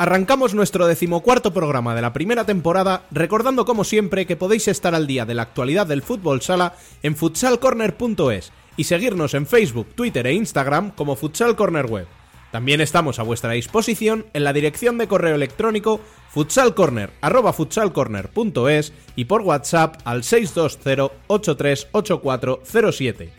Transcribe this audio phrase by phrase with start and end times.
[0.00, 5.06] Arrancamos nuestro decimocuarto programa de la primera temporada recordando como siempre que podéis estar al
[5.06, 6.72] día de la actualidad del fútbol sala
[7.02, 12.06] en futsalcorner.es y seguirnos en Facebook, Twitter e Instagram como Futsal Corner Web.
[12.50, 19.96] También estamos a vuestra disposición en la dirección de correo electrónico futsalcorner@futsalcorner.es y por WhatsApp
[20.06, 23.34] al 620 838407.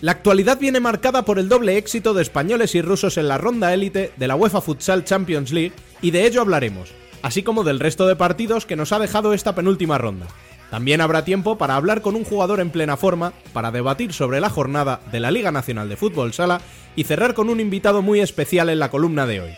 [0.00, 3.74] La actualidad viene marcada por el doble éxito de españoles y rusos en la ronda
[3.74, 8.06] élite de la UEFA Futsal Champions League y de ello hablaremos, así como del resto
[8.06, 10.28] de partidos que nos ha dejado esta penúltima ronda.
[10.70, 14.50] También habrá tiempo para hablar con un jugador en plena forma, para debatir sobre la
[14.50, 16.60] jornada de la Liga Nacional de Fútbol Sala
[16.94, 19.50] y cerrar con un invitado muy especial en la columna de hoy.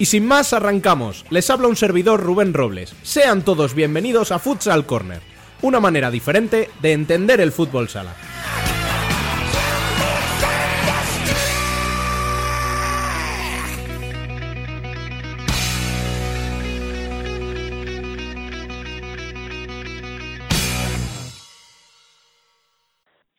[0.00, 1.26] Y sin más, arrancamos.
[1.28, 2.96] Les habla un servidor Rubén Robles.
[3.02, 5.20] Sean todos bienvenidos a Futsal Corner,
[5.60, 8.14] una manera diferente de entender el fútbol sala.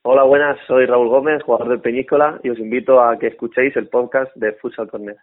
[0.04, 3.88] Hola, buenas, soy Raúl Gómez, jugador del Peñícola, y os invito a que escuchéis el
[3.88, 5.18] podcast de Futsal Corner.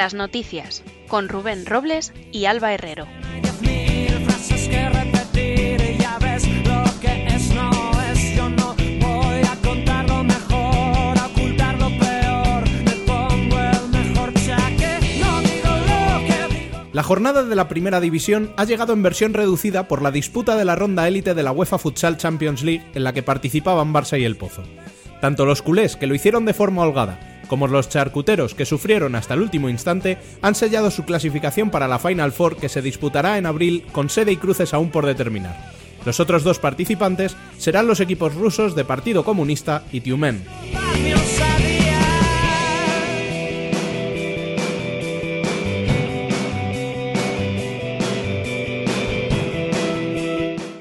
[0.00, 3.06] Las noticias con Rubén Robles y Alba Herrero.
[16.92, 20.64] La jornada de la primera división ha llegado en versión reducida por la disputa de
[20.64, 24.24] la ronda élite de la UEFA Futsal Champions League en la que participaban Barça y
[24.24, 24.62] El Pozo.
[25.20, 29.34] Tanto los culés, que lo hicieron de forma holgada, como los charcuteros que sufrieron hasta
[29.34, 33.46] el último instante, han sellado su clasificación para la Final Four que se disputará en
[33.46, 35.72] abril con sede y cruces aún por determinar.
[36.06, 40.44] Los otros dos participantes serán los equipos rusos de Partido Comunista y Tiumen.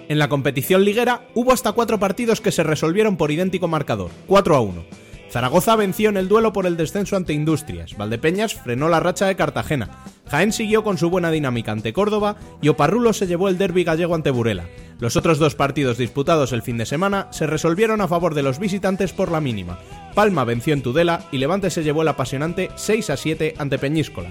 [0.07, 4.55] En la competición liguera hubo hasta cuatro partidos que se resolvieron por idéntico marcador, 4
[4.55, 5.08] a 1.
[5.31, 9.35] Zaragoza venció en el duelo por el descenso ante Industrias, Valdepeñas frenó la racha de
[9.35, 13.83] Cartagena, Jaén siguió con su buena dinámica ante Córdoba y Oparrulo se llevó el derby
[13.83, 14.65] gallego ante Burela.
[14.99, 18.59] Los otros dos partidos disputados el fin de semana se resolvieron a favor de los
[18.59, 19.79] visitantes por la mínima.
[20.13, 24.29] Palma venció en Tudela y Levante se llevó el apasionante 6 a 7 ante Peñíscola.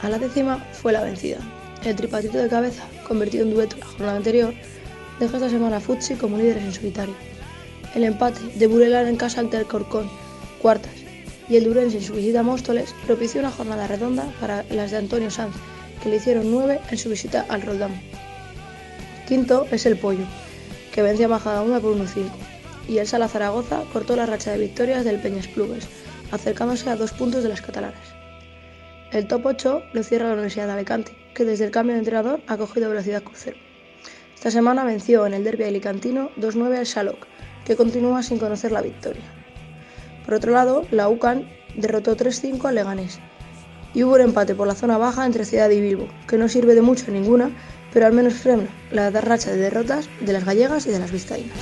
[0.00, 1.38] A la décima fue la vencida.
[1.84, 4.54] El tripatito de cabeza, convertido en dueto la jornada anterior,
[5.18, 7.14] deja esta semana a Futsi como líderes en solitario.
[7.96, 10.08] El empate de Burela en casa ante el Corcón,
[10.60, 10.92] cuartas,
[11.48, 14.98] y el Durense en su visita a Móstoles propició una jornada redonda para las de
[14.98, 15.56] Antonio Sanz,
[16.00, 18.00] que le hicieron nueve en su visita al Roldán.
[19.26, 20.24] Quinto es el Pollo,
[20.92, 22.30] que vence a Majadahonda por 1-5,
[22.88, 25.88] y el Sala Zaragoza cortó la racha de victorias del Peñas Clubes,
[26.30, 28.14] acercándose a dos puntos de las catalanas.
[29.10, 32.40] El top 8 lo cierra la Universidad de Alicante, que desde el cambio de entrenador
[32.46, 33.56] ha cogido velocidad crucero.
[34.34, 37.26] Esta semana venció en el derby alicantino 2-9 al Shalok,
[37.64, 39.22] que continúa sin conocer la victoria.
[40.24, 43.20] Por otro lado, la UCAN derrotó 3-5 al Leganés.
[43.94, 46.74] Y hubo un empate por la zona baja entre Ciudad y Bilbo, que no sirve
[46.74, 47.50] de mucho ninguna,
[47.92, 51.58] pero al menos freno la racha de derrotas de las gallegas y de las vizcaínas.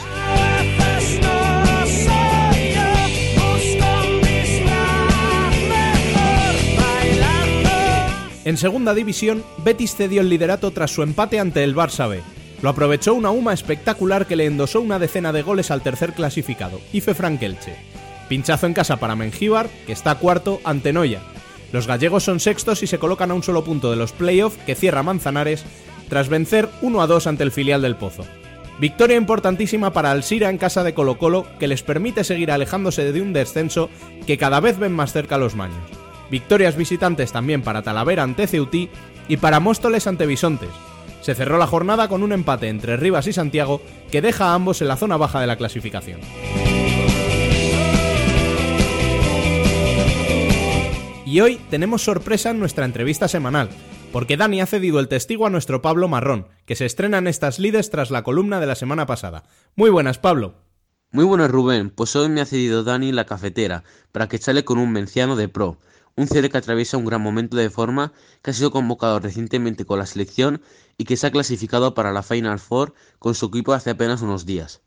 [8.45, 12.23] En segunda división, Betis cedió el liderato tras su empate ante el Barça B.
[12.63, 16.81] Lo aprovechó una UMA espectacular que le endosó una decena de goles al tercer clasificado,
[16.93, 17.77] Ife Frankelche.
[18.29, 21.21] Pinchazo en casa para Mengíbar, que está cuarto ante Noya.
[21.73, 24.75] Los gallegos son sextos y se colocan a un solo punto de los playoffs que
[24.75, 25.65] cierra Manzanares
[26.09, 28.25] tras vencer 1 a 2 ante el filial del Pozo.
[28.79, 33.21] Victoria importantísima para Alsira en casa de Colo Colo que les permite seguir alejándose de
[33.21, 33.91] un descenso
[34.27, 35.77] que cada vez ven más cerca los maños.
[36.31, 38.89] Victorias visitantes también para Talavera ante Ceutí
[39.29, 40.71] y para Móstoles ante Bisontes.
[41.21, 44.81] Se cerró la jornada con un empate entre Rivas y Santiago que deja a ambos
[44.81, 46.21] en la zona baja de la clasificación.
[51.27, 53.69] Y hoy tenemos sorpresa en nuestra entrevista semanal,
[54.13, 57.61] porque Dani ha cedido el testigo a nuestro Pablo Marrón, que se estrena en estas
[57.61, 59.45] lides tras la columna de la semana pasada.
[59.77, 60.55] Muy buenas, Pablo.
[61.13, 61.91] Muy buenas, Rubén.
[61.91, 65.49] Pues hoy me ha cedido Dani la cafetera, para que sale con un menciano de
[65.49, 65.79] pro
[66.17, 68.13] un CD que atraviesa un gran momento de forma,
[68.43, 70.63] que ha sido convocado recientemente con la selección
[70.99, 74.47] y que se ha clasificado para la Final Four con su equipo hace apenas unos
[74.47, 74.83] días.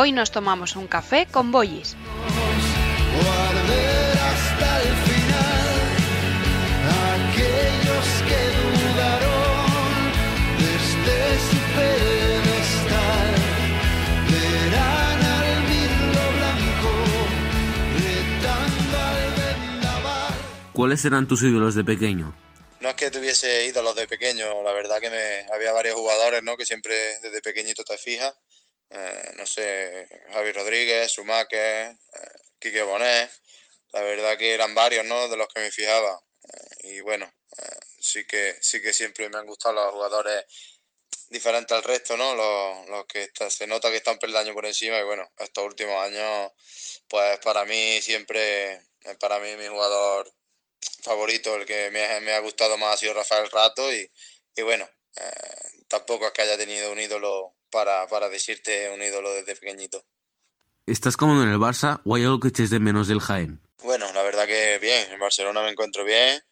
[0.00, 1.96] Hoy nos tomamos un café con Boyis.
[20.78, 22.32] ¿Cuáles eran tus ídolos de pequeño?
[22.78, 26.56] No es que tuviese ídolos de pequeño, la verdad que me, había varios jugadores ¿no?
[26.56, 28.32] que siempre desde pequeñito te fijas.
[28.88, 31.96] Eh, no sé, Javi Rodríguez, Sumaque, eh,
[32.60, 33.28] Quique Bonet.
[33.90, 35.26] La verdad que eran varios ¿no?
[35.26, 36.22] de los que me fijaba.
[36.44, 37.28] Eh, y bueno,
[37.98, 40.44] sí, que, sí que siempre me han gustado los jugadores
[41.28, 42.36] diferentes al resto, ¿no?
[42.36, 46.52] Los, los que se nota que están peldaño por encima y bueno, estos últimos años,
[47.08, 48.80] pues para mí siempre,
[49.18, 50.37] para mí mi jugador
[51.02, 54.10] favorito, el que me ha, me ha gustado más ha sido Rafael Rato y,
[54.56, 59.32] y bueno, eh, tampoco es que haya tenido un ídolo para, para decirte un ídolo
[59.32, 60.04] desde pequeñito.
[60.86, 63.60] ¿Estás cómodo en el Barça o hay algo que eches de menos del Jaén?
[63.82, 66.42] Bueno, la verdad que bien, en Barcelona me encuentro bien.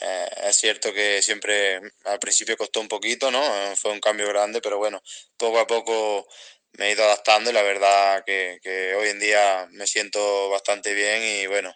[0.00, 3.42] Eh, es cierto que siempre al principio costó un poquito, ¿no?
[3.76, 5.02] Fue un cambio grande, pero bueno,
[5.36, 6.26] poco a poco
[6.72, 10.94] me he ido adaptando y la verdad que, que hoy en día me siento bastante
[10.94, 11.72] bien y bueno,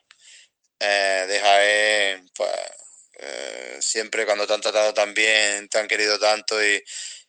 [0.80, 2.50] eh, de Jaén, pues
[3.18, 6.82] eh, siempre cuando te han tratado tan bien, te han querido tanto y,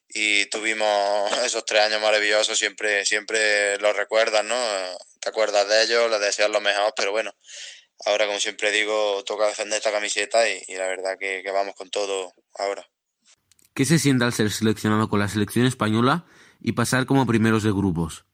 [0.09, 4.55] y tuvimos esos tres años maravillosos, siempre, siempre los recuerdas, ¿no?
[5.19, 7.33] Te acuerdas de ellos, les deseas lo mejor, pero bueno,
[8.05, 11.89] ahora como siempre digo, toca defender esta camiseta y, la verdad que, que, vamos con
[11.89, 12.87] todo ahora.
[13.73, 16.25] ¿Qué se siente al ser seleccionado con la selección española
[16.61, 18.25] y pasar como primeros de grupos?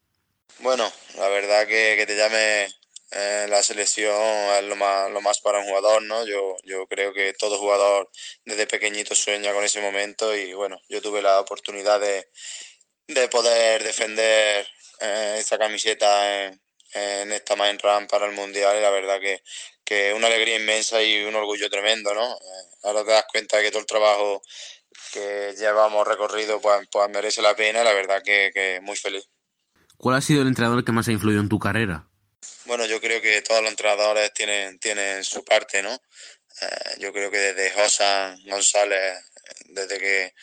[0.60, 2.68] Bueno, la verdad que, que te llame
[3.16, 4.14] la selección
[4.58, 6.26] es lo más, lo más para un jugador, ¿no?
[6.26, 8.10] Yo, yo creo que todo jugador
[8.44, 12.28] desde pequeñito sueña con ese momento y bueno, yo tuve la oportunidad de,
[13.08, 14.68] de poder defender
[15.00, 16.62] eh, esta camiseta en,
[16.94, 19.42] en esta main run para el mundial y la verdad que,
[19.86, 22.34] que una alegría inmensa y un orgullo tremendo, ¿no?
[22.34, 24.42] Eh, ahora te das cuenta de que todo el trabajo
[25.14, 29.30] que llevamos recorrido pues, pues merece la pena la verdad que, que muy feliz.
[29.98, 32.10] ¿Cuál ha sido el entrenador que más ha influido en tu carrera?
[32.66, 35.94] Bueno, yo creo que todos los entrenadores tienen, tienen su parte, ¿no?
[36.62, 39.24] Eh, yo creo que desde Josan González,
[39.66, 40.34] desde que,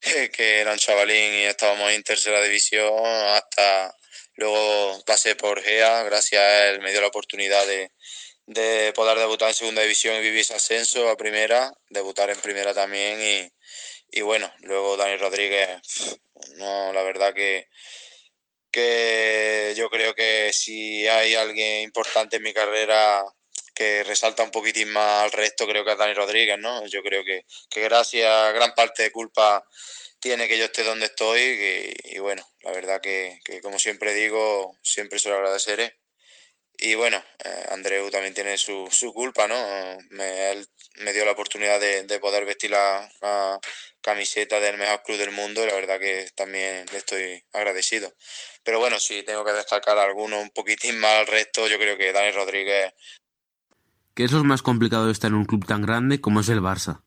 [0.32, 3.94] que era un chavalín y estábamos en tercera división, hasta
[4.34, 7.90] luego pasé por GEA, gracias a él me dio la oportunidad de,
[8.46, 12.74] de poder debutar en segunda división y vivir ese ascenso a primera, debutar en primera
[12.74, 13.52] también y,
[14.18, 15.80] y bueno, luego Dani Rodríguez,
[16.56, 17.68] no, la verdad que
[18.76, 23.24] que yo creo que si hay alguien importante en mi carrera
[23.74, 26.86] que resalta un poquitín más al resto, creo que es Dani Rodríguez, ¿no?
[26.86, 29.64] Yo creo que, que gracias, gran parte de culpa
[30.20, 34.76] tiene que yo esté donde estoy y, bueno, la verdad que, que, como siempre digo,
[34.82, 35.96] siempre se lo agradeceré.
[36.78, 39.56] Y bueno, eh, Andreu también tiene su, su culpa, ¿no?
[40.10, 40.66] Me, él
[40.96, 43.58] me dio la oportunidad de, de poder vestir la, la,
[44.00, 48.12] camiseta del mejor club del mundo y la verdad que también le estoy agradecido.
[48.62, 52.12] Pero bueno, si tengo que destacar alguno un poquitín más al resto, yo creo que
[52.12, 52.92] Dani Rodríguez.
[54.14, 56.60] ¿Qué es lo más complicado de estar en un club tan grande como es el
[56.60, 57.02] Barça?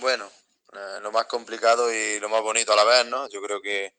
[0.00, 0.30] Bueno,
[0.76, 3.28] Eh, lo más complicado y lo más bonito a la vez, ¿no?
[3.30, 3.94] Yo creo que,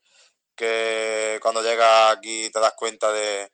[0.55, 3.51] que cuando llegas aquí te das cuenta de,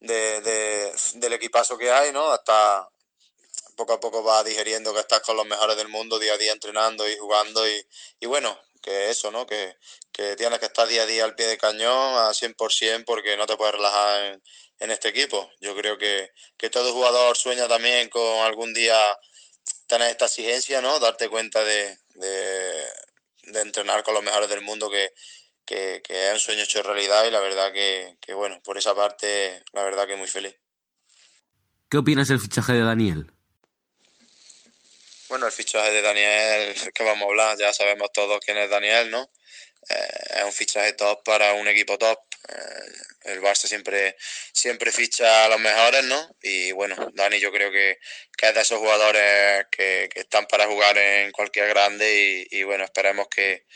[0.00, 2.30] del equipazo que hay, ¿no?
[2.30, 2.88] Hasta
[3.76, 6.52] poco a poco vas digeriendo que estás con los mejores del mundo día a día
[6.52, 7.86] entrenando y jugando y,
[8.20, 9.46] y bueno, que eso, ¿no?
[9.46, 9.76] Que,
[10.12, 13.46] que tienes que estar día a día al pie de cañón a 100% porque no
[13.46, 14.42] te puedes relajar en,
[14.80, 15.50] en este equipo.
[15.60, 18.98] Yo creo que, que, todo jugador sueña también con algún día
[19.86, 20.98] tener esta exigencia, ¿no?
[20.98, 25.12] Darte cuenta de, de, entrenar con los mejores del mundo, que,
[25.68, 29.62] que, es un sueño hecho realidad y la verdad que, que, bueno, por esa parte,
[29.72, 30.56] la verdad que muy feliz.
[31.90, 33.30] ¿Qué opinas del fichaje de Daniel?
[35.28, 39.10] Bueno, el fichaje de Daniel, que vamos a hablar, ya sabemos todos quién es Daniel,
[39.10, 39.30] ¿no?
[39.90, 42.18] Eh, es un fichaje top para un equipo top.
[42.48, 44.16] Eh, el Barça siempre,
[44.52, 46.36] siempre ficha a los mejores, ¿no?
[46.40, 47.98] Y bueno, Dani yo creo que,
[48.36, 52.62] que es de esos jugadores que, que, están para jugar en cualquier grande y, y
[52.62, 53.66] bueno, esperemos que,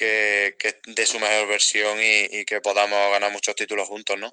[0.00, 4.30] que, que dé su mejor versión y, y, que podamos ganar muchos títulos juntos, ¿no?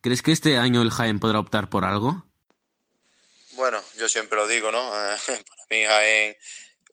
[0.00, 2.24] ¿Crees que este año el Jaén podrá optar por algo?
[3.52, 4.90] Bueno, yo siempre lo digo, ¿no?
[5.26, 6.36] para mí Jaén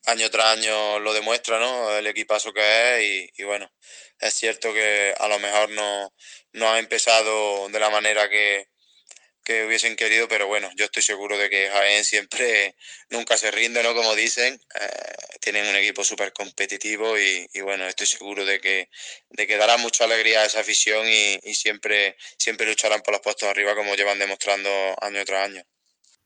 [0.07, 1.91] año tras año lo demuestra, ¿no?
[1.95, 3.71] El equipazo que es y, y, bueno,
[4.19, 6.13] es cierto que a lo mejor no,
[6.51, 8.67] no ha empezado de la manera que,
[9.49, 12.75] que hubiesen querido, pero bueno, yo estoy seguro de que Jaén siempre
[13.09, 13.95] nunca se rinde, ¿no?
[13.95, 18.89] Como dicen, eh, tienen un equipo súper competitivo y, y, bueno, estoy seguro de que,
[19.31, 23.21] de que dará mucha alegría a esa afición y, y siempre, siempre lucharán por los
[23.21, 24.69] puestos arriba como llevan demostrando
[25.01, 25.63] año tras año.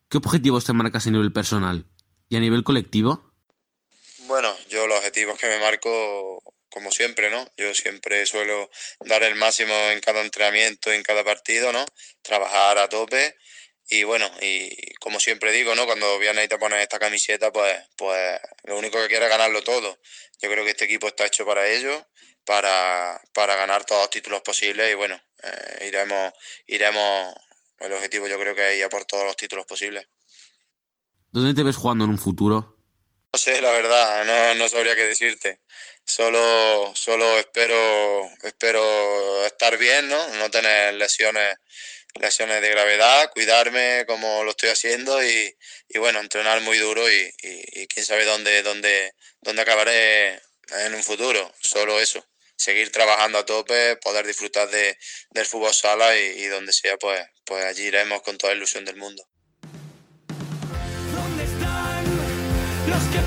[0.10, 1.86] ¿Qué objetivos te marcas a nivel personal?
[2.28, 3.32] ¿Y a nivel colectivo?
[4.28, 7.48] Bueno, yo los objetivos que me marco, como siempre, ¿no?
[7.56, 8.70] Yo siempre suelo
[9.02, 11.86] dar el máximo en cada entrenamiento, en cada partido, ¿no?
[12.24, 13.38] Trabajar a tope
[13.90, 15.86] y bueno, y como siempre digo, ¿no?
[15.86, 19.64] Cuando vienes y te pones esta camiseta, pues, pues lo único que quiero es ganarlo
[19.64, 20.00] todo.
[20.42, 22.08] Yo creo que este equipo está hecho para ello,
[22.44, 26.34] para, para ganar todos los títulos posibles y bueno, eh, iremos,
[26.66, 27.36] iremos,
[27.82, 30.08] el objetivo yo creo que es ir a por todos los títulos posibles.
[31.30, 32.80] ¿Dónde te ves jugando en un futuro?
[33.32, 35.60] No sé, la verdad, no, no sabría qué decirte.
[36.06, 40.28] Solo, solo espero, espero estar bien, ¿no?
[40.36, 41.58] No tener lesiones,
[42.20, 45.56] lesiones de gravedad, cuidarme como lo estoy haciendo y,
[45.90, 51.04] y bueno, entrenar muy duro y, y, quién sabe dónde, dónde, dónde acabaré en un
[51.04, 51.52] futuro.
[51.62, 52.26] Solo eso.
[52.56, 54.98] Seguir trabajando a tope, poder disfrutar de,
[55.32, 58.98] del fútbol sala y, donde sea, pues, pues allí iremos con toda la ilusión del
[58.98, 59.28] mundo.
[62.88, 63.23] los que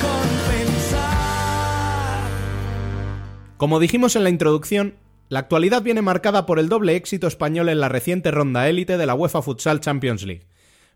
[0.00, 2.30] con pensar?
[3.56, 4.94] Como dijimos en la introducción,
[5.28, 9.06] la actualidad viene marcada por el doble éxito español en la reciente ronda élite de
[9.06, 10.46] la UEFA Futsal Champions League.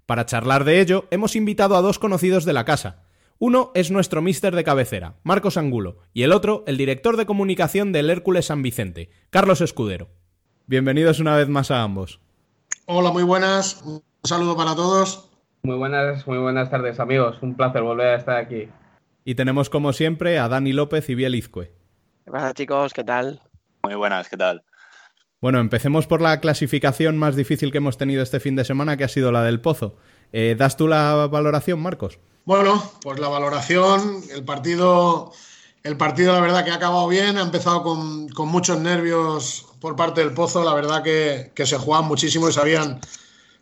[0.07, 3.02] Para charlar de ello, hemos invitado a dos conocidos de la casa.
[3.45, 7.91] Uno es nuestro mister de cabecera, Marcos Angulo, y el otro, el director de comunicación
[7.91, 10.11] del Hércules San Vicente, Carlos Escudero.
[10.69, 12.21] Bienvenidos una vez más a ambos.
[12.87, 13.83] Hola, muy buenas.
[13.83, 15.29] Un saludo para todos.
[15.65, 17.39] Muy buenas, muy buenas tardes, amigos.
[17.43, 18.69] Un placer volver a estar aquí.
[19.25, 21.73] Y tenemos como siempre a Dani López y Biel Izcue.
[22.25, 22.95] ¿Qué pasa, chicos?
[22.95, 23.41] ¿Qué tal?
[23.83, 24.63] Muy buenas, ¿qué tal?
[25.41, 29.03] Bueno, empecemos por la clasificación más difícil que hemos tenido este fin de semana, que
[29.03, 29.97] ha sido la del Pozo.
[30.33, 32.21] Eh, ¿Das tú la valoración, Marcos?
[32.45, 35.33] Bueno, pues la valoración, el partido,
[35.85, 40.23] el partido la verdad que ha acabado bien, ha empezado con, muchos nervios por parte
[40.23, 43.01] del Pozo, la verdad que, se jugaban muchísimo y sabían,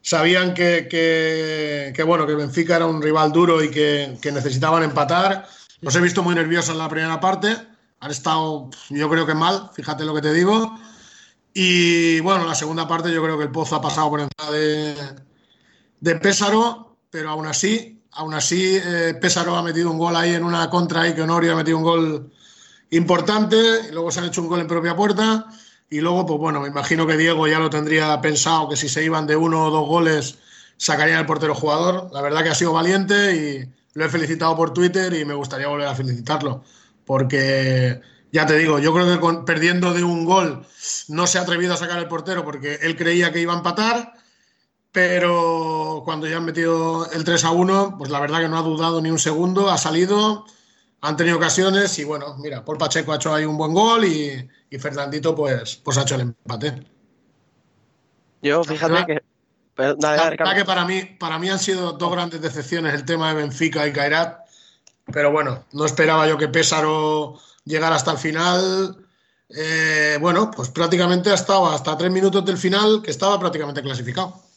[0.01, 4.83] sabían que, que, que, bueno, que Benfica era un rival duro y que, que necesitaban
[4.83, 5.47] empatar.
[5.83, 7.55] Los he visto muy nerviosos en la primera parte,
[8.01, 10.75] han estado, yo creo que mal, fíjate lo que te digo.
[11.53, 14.95] Y bueno, la segunda parte yo creo que el Pozo ha pasado por encima de,
[16.01, 20.45] de Pésaro, pero aún así, aún así eh, Pésaro ha metido un gol ahí en
[20.45, 22.33] una contra ahí que Honorio ha metido un gol
[22.91, 23.57] importante,
[23.89, 25.47] y luego se han hecho un gol en propia puerta
[25.91, 29.05] y luego, pues bueno, me imagino que Diego ya lo tendría pensado que si se
[29.05, 30.39] iban de uno o dos goles
[30.77, 32.11] sacarían el portero jugador.
[32.13, 35.67] La verdad que ha sido valiente y lo he felicitado por Twitter y me gustaría
[35.67, 36.63] volver a felicitarlo
[37.05, 38.01] porque
[38.31, 40.65] ya te digo, yo creo que con, perdiendo de un gol
[41.09, 44.15] no se ha atrevido a sacar el portero porque él creía que iba a empatar,
[44.93, 48.63] pero cuando ya han metido el 3 a 1, pues la verdad que no ha
[48.63, 50.47] dudado ni un segundo, ha salido,
[51.01, 54.49] han tenido ocasiones y bueno, mira, por Pacheco ha hecho ahí un buen gol y,
[54.69, 56.87] y Fernandito pues, pues ha hecho el empate.
[58.43, 59.23] Yo, fíjate que.
[59.75, 63.05] Pero, dale, La verdad que para mí, para mí han sido dos grandes decepciones el
[63.05, 64.41] tema de Benfica y Kairat.
[65.13, 69.07] Pero bueno, no esperaba yo que Pésaro llegara hasta el final.
[69.49, 74.50] Eh, bueno, pues prácticamente ha estado hasta tres minutos del final, que estaba prácticamente clasificado.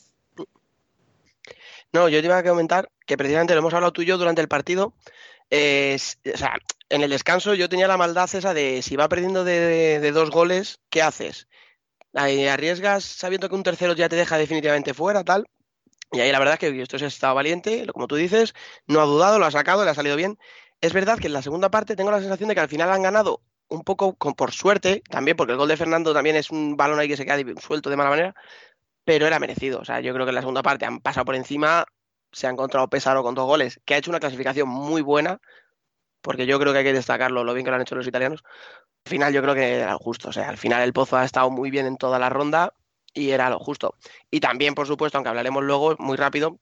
[1.94, 4.42] No, yo te iba a comentar que precisamente lo hemos hablado tú y yo durante
[4.42, 4.88] el partido.
[4.88, 4.98] o
[5.50, 6.58] sea,
[6.90, 10.80] en el descanso yo tenía la maldad esa de si va perdiendo de, dos goles,
[10.90, 11.48] ¿qué haces?
[12.14, 15.46] Ahí arriesgas sabiendo que un tercero ya te deja definitivamente fuera, tal.
[16.12, 18.54] Y ahí la verdad es que esto ha estado valiente, como tú dices,
[18.88, 20.38] no ha dudado, lo ha sacado, le ha salido bien.
[20.82, 23.04] Es verdad que en la segunda parte tengo la sensación de que al final han
[23.04, 27.00] ganado un poco por suerte, también porque el gol de Fernando también es un balón
[27.00, 28.36] ahí que se queda suelto de mala manera,
[29.06, 29.80] pero era merecido.
[29.80, 31.86] O sea, yo creo que en la segunda parte han pasado por encima,
[32.32, 35.40] se ha encontrado Pesaro con dos goles, que ha hecho una clasificación muy buena,
[36.22, 38.44] porque yo creo que hay que destacarlo, lo bien que lo han hecho los italianos.
[39.06, 41.50] Al final yo creo que era justo, o sea, al final el Pozo ha estado
[41.52, 42.74] muy bien en toda la ronda
[43.14, 43.96] y era lo justo.
[44.32, 46.60] Y también, por supuesto, aunque hablaremos luego muy rápido,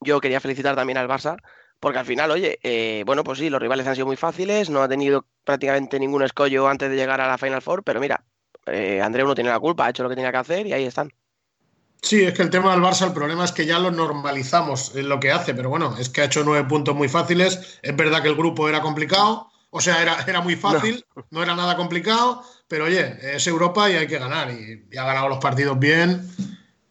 [0.00, 1.36] yo quería felicitar también al Barça,
[1.78, 4.82] porque al final, oye, eh, bueno, pues sí, los rivales han sido muy fáciles, no
[4.82, 8.24] ha tenido prácticamente ningún escollo antes de llegar a la Final Four, pero mira,
[8.66, 10.84] eh, Andreu no tiene la culpa, ha hecho lo que tenía que hacer y ahí
[10.84, 11.10] están.
[12.02, 15.08] Sí, es que el tema del Barça, el problema es que ya lo normalizamos en
[15.08, 17.78] lo que hace, pero bueno, es que ha hecho nueve puntos muy fáciles.
[17.82, 21.42] Es verdad que el grupo era complicado, o sea, era, era muy fácil, no.
[21.42, 24.50] era nada complicado, pero oye, es Europa y hay que ganar.
[24.50, 26.28] Y, y ha ganado los partidos bien.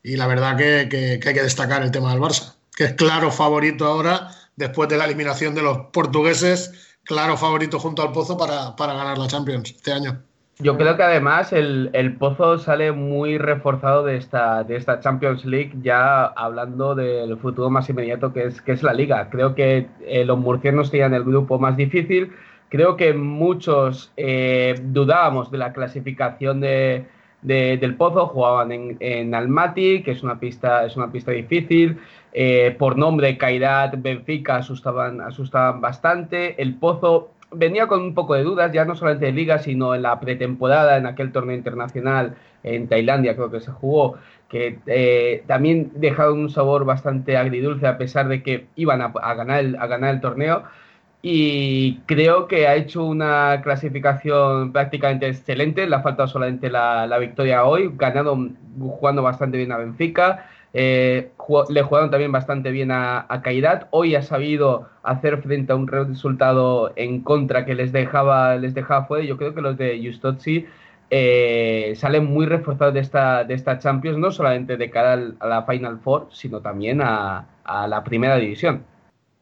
[0.04, 2.94] Y la verdad que, que, que hay que destacar el tema del Barça, que es
[2.94, 6.72] claro favorito ahora, después de la eliminación de los portugueses,
[7.04, 10.24] claro favorito junto al Pozo para, para ganar la Champions este año.
[10.62, 15.46] Yo creo que además el, el, Pozo sale muy reforzado de esta, de esta Champions
[15.46, 19.30] League, ya hablando del futuro más inmediato que es, que es la liga.
[19.30, 22.34] Creo que eh, los murcianos tenían el grupo más difícil.
[22.68, 27.06] Creo que muchos eh, dudábamos de la clasificación de,
[27.42, 32.00] de, del Pozo, jugaban en, en, Almaty, que es una pista, es una pista difícil.
[32.34, 36.62] Eh, por nombre, Kairat, Benfica asustaban, asustaban bastante.
[36.62, 40.04] El Pozo venía con un poco de dudas, ya no solamente de liga, sino en
[40.04, 44.18] la pretemporada, en aquel torneo internacional en Tailandia, creo que se jugó,
[44.50, 49.60] que eh, también dejaron un sabor bastante agridulce a pesar de que iban a, ganar,
[49.60, 50.64] el, a ganar el torneo.
[51.22, 57.18] Y creo que ha hecho una clasificación prácticamente excelente, le ha faltado solamente la, la
[57.18, 58.38] victoria hoy, ganado
[58.80, 60.46] jugando bastante bien a Benfica.
[60.74, 61.32] Eh,
[61.70, 63.88] le jugaron también bastante bien a, a.
[63.92, 69.06] Hoy ha sabido hacer frente a un resultado en contra que les dejaba, les dejaba
[69.06, 69.26] fuera.
[69.26, 70.68] Yo creo que los de Justozzi
[71.10, 75.48] eh, salen muy reforzados de esta, de esta Champions, no solamente de cara al, a
[75.48, 78.84] la Final Four, sino también a, a la primera división.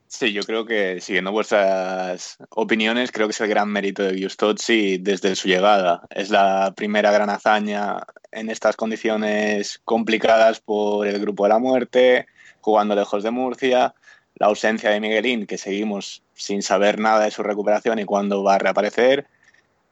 [0.10, 5.00] Sí, yo creo que, siguiendo vuestras opiniones, creo que es el gran mérito de Giustozzi
[5.00, 6.04] desde su llegada.
[6.10, 7.98] Es la primera gran hazaña
[8.32, 12.28] en estas condiciones complicadas por el grupo de la muerte,
[12.62, 13.94] jugando lejos de Murcia,
[14.36, 18.56] la ausencia de Miguelín, que seguimos sin saber nada de su recuperación y cuándo va
[18.56, 19.28] a reaparecer.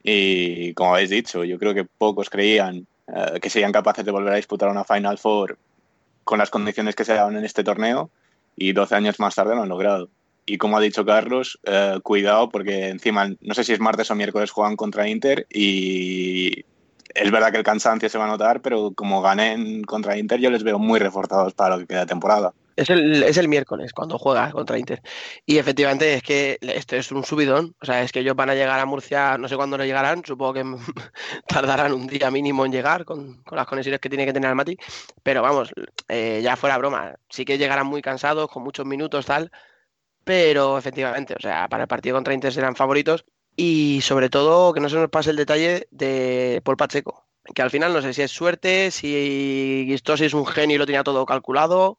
[0.03, 4.33] Y como habéis dicho, yo creo que pocos creían uh, que serían capaces de volver
[4.33, 5.57] a disputar una Final Four
[6.23, 8.09] con las condiciones que se daban en este torneo
[8.55, 10.09] y 12 años más tarde lo han logrado.
[10.45, 14.15] Y como ha dicho Carlos, eh, cuidado porque encima, no sé si es martes o
[14.15, 16.65] miércoles, juegan contra Inter y
[17.15, 20.49] es verdad que el cansancio se va a notar, pero como ganen contra Inter yo
[20.49, 22.54] les veo muy reforzados para lo que queda de temporada.
[22.75, 25.01] Es el, es el miércoles cuando juega contra Inter.
[25.45, 27.73] Y efectivamente es que esto es un subidón.
[27.82, 30.23] O sea, es que ellos van a llegar a Murcia, no sé cuándo le llegarán,
[30.25, 30.63] supongo que
[31.47, 34.56] tardarán un día mínimo en llegar con, con las conexiones que tiene que tener el
[34.56, 34.78] Mati.
[35.23, 35.71] Pero vamos,
[36.10, 39.51] eh, ya fuera broma, sí que llegarán muy cansados, con muchos minutos, tal.
[40.25, 43.23] Pero efectivamente, o sea, para el partido contra Inter serán favoritos.
[43.55, 47.25] Y sobre todo, que no se nos pase el detalle de Paul Pacheco.
[47.53, 50.85] Que al final no sé si es suerte, si Gistosi es un genio y lo
[50.85, 51.97] tenía todo calculado,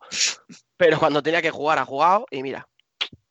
[0.76, 2.68] pero cuando tenía que jugar ha jugado y mira,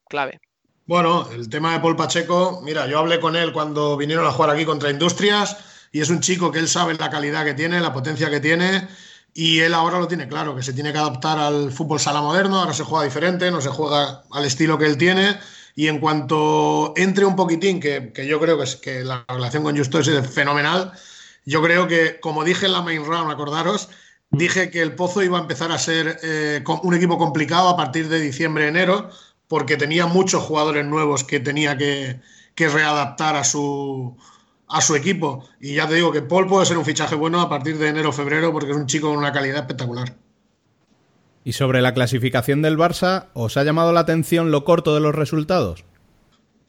[0.08, 0.40] clave.
[0.88, 4.52] Bueno, el tema de Paul Pacheco, mira, yo hablé con él cuando vinieron a jugar
[4.52, 5.58] aquí contra Industrias
[5.92, 8.88] y es un chico que él sabe la calidad que tiene, la potencia que tiene
[9.34, 12.60] y él ahora lo tiene claro, que se tiene que adaptar al fútbol sala moderno,
[12.60, 15.38] ahora se juega diferente, no se juega al estilo que él tiene
[15.76, 19.64] y en cuanto entre un poquitín, que, que yo creo que, es, que la relación
[19.64, 20.94] con Justo es fenomenal,
[21.46, 23.90] yo creo que, como dije en la main round, acordaros,
[24.32, 28.08] dije que el Pozo iba a empezar a ser eh, un equipo complicado a partir
[28.10, 29.10] de diciembre, enero,
[29.48, 32.20] porque tenía muchos jugadores nuevos que tenía que,
[32.56, 34.18] que readaptar a su,
[34.68, 35.46] a su equipo.
[35.60, 38.12] Y ya te digo que Paul puede ser un fichaje bueno a partir de enero
[38.12, 40.16] febrero porque es un chico con una calidad espectacular.
[41.46, 45.14] Y sobre la clasificación del Barça, ¿os ha llamado la atención lo corto de los
[45.14, 45.86] resultados?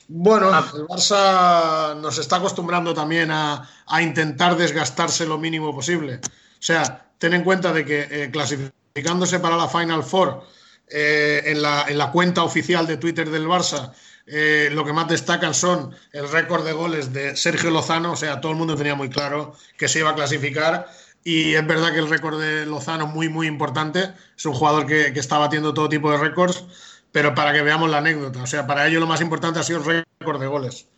[0.06, 6.16] Bueno, el Barça nos está acostumbrando también a, a, intentar desgastarse lo mínimo posible.
[6.16, 10.42] O sea, ten en cuenta de que eh, clasificándose para la Final Four
[10.88, 13.92] eh, en, la, en, la, cuenta oficial de Twitter del Barça,
[14.26, 18.42] eh, lo que más destacan son el récord de goles de Sergio Lozano, o sea,
[18.42, 20.86] todo el mundo tenía muy claro que se iba a clasificar.
[21.26, 24.12] Y es verdad que el récord de Lozano es muy, muy importante.
[24.36, 26.64] Es un jugador que, que está batiendo todo tipo de récords,
[27.10, 28.44] pero para que veamos la anécdota.
[28.44, 30.88] O sea, para ello lo más importante ha sido el récord de goles.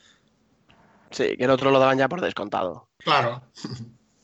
[1.13, 2.89] Sí, que el otro lo daban ya por descontado.
[2.99, 3.41] Claro.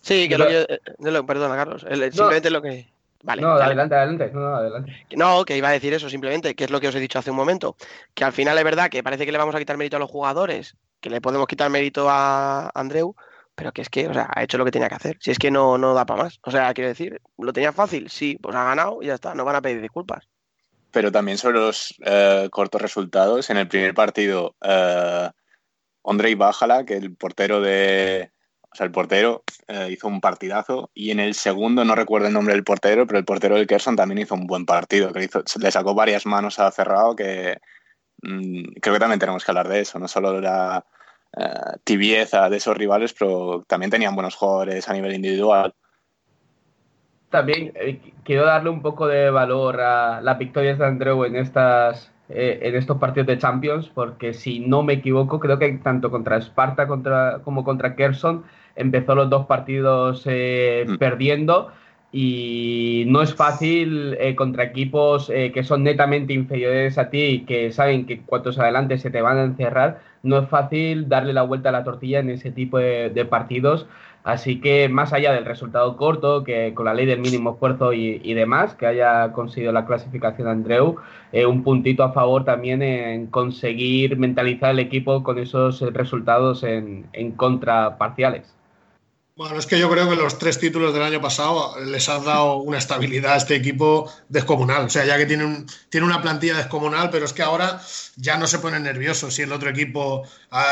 [0.02, 0.66] Sí, que lo que
[0.98, 1.86] yo, perdona, Carlos.
[1.88, 2.92] El, simplemente lo que.
[3.22, 5.06] Vale, no, adelante, adelante, no, adelante.
[5.16, 7.30] No, que iba a decir eso simplemente, que es lo que os he dicho hace
[7.30, 7.76] un momento.
[8.12, 10.10] Que al final es verdad que parece que le vamos a quitar mérito a los
[10.10, 13.16] jugadores, que le podemos quitar mérito a Andreu,
[13.54, 15.16] pero que es que, o sea, ha hecho lo que tenía que hacer.
[15.20, 16.40] Si es que no, no da para más.
[16.42, 18.10] O sea, quiero decir, ¿lo tenía fácil?
[18.10, 20.28] Sí, pues ha ganado y ya está, no van a pedir disculpas.
[20.90, 25.30] Pero también sobre los eh, cortos resultados, en el primer partido, eh,
[26.04, 28.30] Andrei Bájala, que el portero de,
[28.70, 32.32] o sea, el portero eh, hizo un partidazo y en el segundo, no recuerdo el
[32.32, 35.94] nombre del portero, pero el portero del Kerson también hizo un buen partido, le sacó
[35.94, 37.58] varias manos a Cerrado que
[38.22, 40.84] mmm, creo que también tenemos que hablar de eso, no solo la
[41.36, 45.74] eh, tibieza de esos rivales, pero también tenían buenos jugadores a nivel individual.
[47.30, 52.12] También eh, quiero darle un poco de valor a las victorias de Andreu en estas
[52.30, 56.38] eh, en estos partidos de Champions, porque si no me equivoco, creo que tanto contra
[56.40, 58.44] Sparta contra, como contra Kerson
[58.76, 60.96] empezó los dos partidos eh, mm.
[60.96, 61.70] perdiendo
[62.12, 67.72] y no es fácil eh, contra equipos que son netamente inferiores a ti y que
[67.72, 71.68] saben que cuantos adelante se te van a encerrar, no es fácil darle la vuelta
[71.68, 73.86] a la tortilla en ese tipo de, partidos.
[74.24, 78.20] Así que más allá del resultado corto, que con la ley del mínimo esfuerzo y,
[78.24, 80.96] y demás, que haya conseguido la clasificación Andreu,
[81.32, 87.06] eh, un puntito a favor también en conseguir mentalizar el equipo con esos resultados en,
[87.12, 88.54] en contra parciales.
[89.36, 92.58] Bueno, es que yo creo que los tres títulos del año pasado les han dado
[92.58, 94.84] una estabilidad a este equipo descomunal.
[94.84, 97.80] O sea, ya que tiene, un, tiene una plantilla descomunal, pero es que ahora
[98.14, 100.64] ya no se ponen nerviosos si el otro equipo a,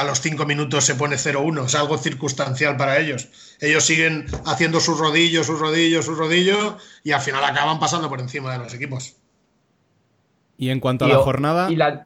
[0.00, 1.66] a los cinco minutos se pone 0-1.
[1.66, 3.28] Es algo circunstancial para ellos.
[3.60, 8.18] Ellos siguen haciendo sus rodillos, sus rodillos, sus rodillos y al final acaban pasando por
[8.18, 9.16] encima de los equipos.
[10.56, 11.70] Y en cuanto a y, la jornada.
[11.70, 12.04] Y la,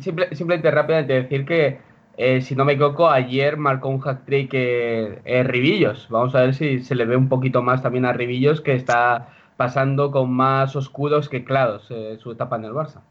[0.00, 1.80] simple, simplemente rápidamente decir que
[2.16, 6.08] eh, si no me equivoco, ayer marcó un hat trick eh, eh, Ribillos.
[6.08, 9.28] Vamos a ver si se le ve un poquito más también a Ribillos, que está
[9.56, 13.02] pasando con más oscuros que claros eh, su etapa en el Barça.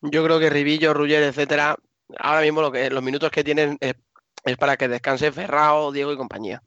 [0.00, 1.76] Yo creo que Ribillos, Ruller, etcétera,
[2.18, 3.94] ahora mismo lo que, los minutos que tienen es,
[4.44, 6.62] es para que descanse Ferrao, Diego y compañía.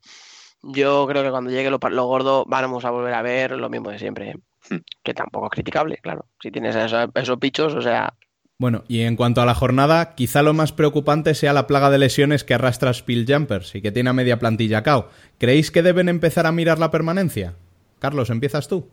[0.61, 3.89] Yo creo que cuando llegue lo, lo gordo vamos a volver a ver lo mismo
[3.89, 4.35] de siempre.
[4.69, 4.77] Hmm.
[5.03, 6.25] Que tampoco es criticable, claro.
[6.41, 8.13] Si tienes esos, esos pichos, o sea,
[8.59, 11.99] bueno, y en cuanto a la jornada, quizá lo más preocupante sea la plaga de
[11.99, 15.09] lesiones que arrastra Jumpers y que tiene a media plantilla cao.
[15.37, 17.53] ¿Creéis que deben empezar a mirar la permanencia?
[17.99, 18.87] Carlos, ¿empiezas tú?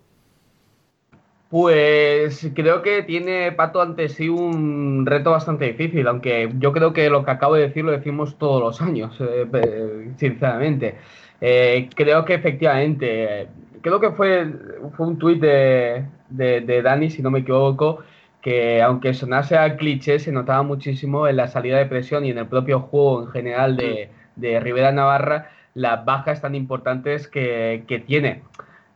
[1.49, 7.09] Pues creo que tiene Pato ante sí un reto bastante difícil, aunque yo creo que
[7.09, 10.97] lo que acabo de decir lo decimos todos los años, eh, sinceramente.
[11.41, 13.49] Eh, creo que efectivamente,
[13.81, 14.47] creo que fue,
[14.95, 18.01] fue un tuit de, de, de Dani, si no me equivoco,
[18.45, 22.37] que aunque sonase a cliché, se notaba muchísimo en la salida de presión y en
[22.37, 28.01] el propio juego en general de, de Rivera Navarra las bajas tan importantes que, que,
[28.01, 28.43] tiene.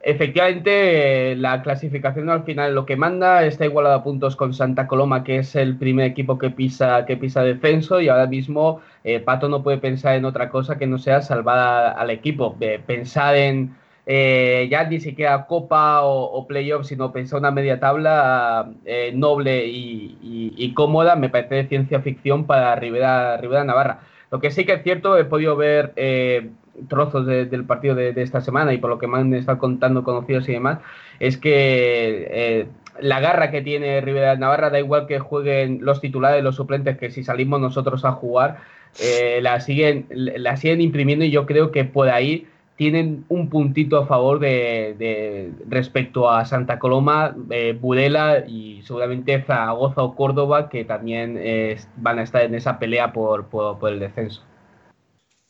[0.02, 5.24] Efectivamente, la clasificación al final lo que manda está igualado a puntos con Santa Coloma,
[5.24, 9.48] que es el primer equipo que pisa, que pisa defenso, y ahora mismo eh, Pato
[9.48, 12.54] no puede pensar en otra cosa que no sea salvar al equipo.
[12.60, 13.74] Eh, pensar en
[14.10, 20.72] eh, ya ni siquiera Copa o, Playoff, sino pensar una media tabla eh, noble y,
[20.74, 24.00] cómoda, me parece ciencia ficción para Rivera, Rivera Navarra.
[24.30, 26.48] Lo que sí que es cierto, he podido ver eh,
[26.88, 29.58] trozos de, del partido de, de, esta semana y por lo que me han estado
[29.58, 30.78] contando conocidos y demás,
[31.20, 32.66] es que eh,
[33.00, 37.10] la garra que tiene Rivera Navarra, da igual que jueguen los titulares, los suplentes, que
[37.10, 38.58] si salimos nosotros a jugar,
[39.02, 42.46] eh, la, siguen, la siguen imprimiendo y yo creo que por ahí
[42.78, 50.00] tienen un puntito a favor de, respecto a Santa Coloma, eh, Burela y seguramente Zaragoza
[50.04, 53.98] o Córdoba, que también eh, van a estar en esa pelea por, por, por, el
[53.98, 54.44] descenso.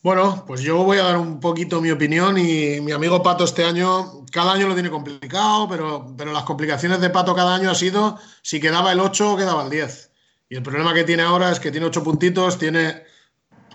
[0.03, 3.63] Bueno, pues yo voy a dar un poquito mi opinión y mi amigo Pato este
[3.63, 7.75] año, cada año lo tiene complicado, pero, pero las complicaciones de Pato cada año ha
[7.75, 10.13] sido si quedaba el 8 o quedaba el 10.
[10.49, 13.03] Y el problema que tiene ahora es que tiene 8 puntitos, tiene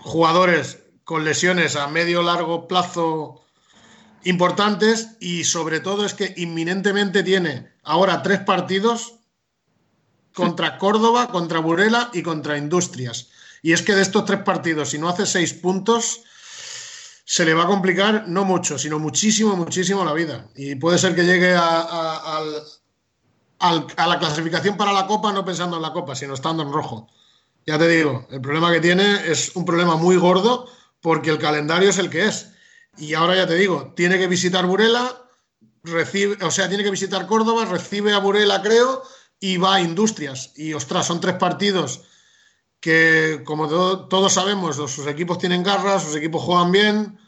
[0.00, 3.43] jugadores con lesiones a medio largo plazo
[4.24, 9.14] importantes y sobre todo es que inminentemente tiene ahora tres partidos
[10.34, 13.28] contra Córdoba, contra Burela y contra Industrias.
[13.62, 16.22] Y es que de estos tres partidos, si no hace seis puntos,
[17.24, 20.48] se le va a complicar no mucho, sino muchísimo, muchísimo la vida.
[20.54, 22.42] Y puede ser que llegue a, a-
[24.06, 27.08] la clasificación para la Copa no pensando en la Copa, sino estando en rojo.
[27.66, 30.68] Ya te digo, el problema que tiene es un problema muy gordo
[31.00, 32.50] porque el calendario es el que es.
[32.96, 35.10] Y ahora ya te digo, tiene que visitar Burela,
[35.82, 39.02] recibe, o sea, tiene que visitar Córdoba, recibe a Burela, creo,
[39.40, 40.52] y va a Industrias.
[40.56, 42.04] Y ostras, son tres partidos
[42.80, 47.18] que, como to- todos sabemos, sus equipos tienen garras, sus equipos juegan bien,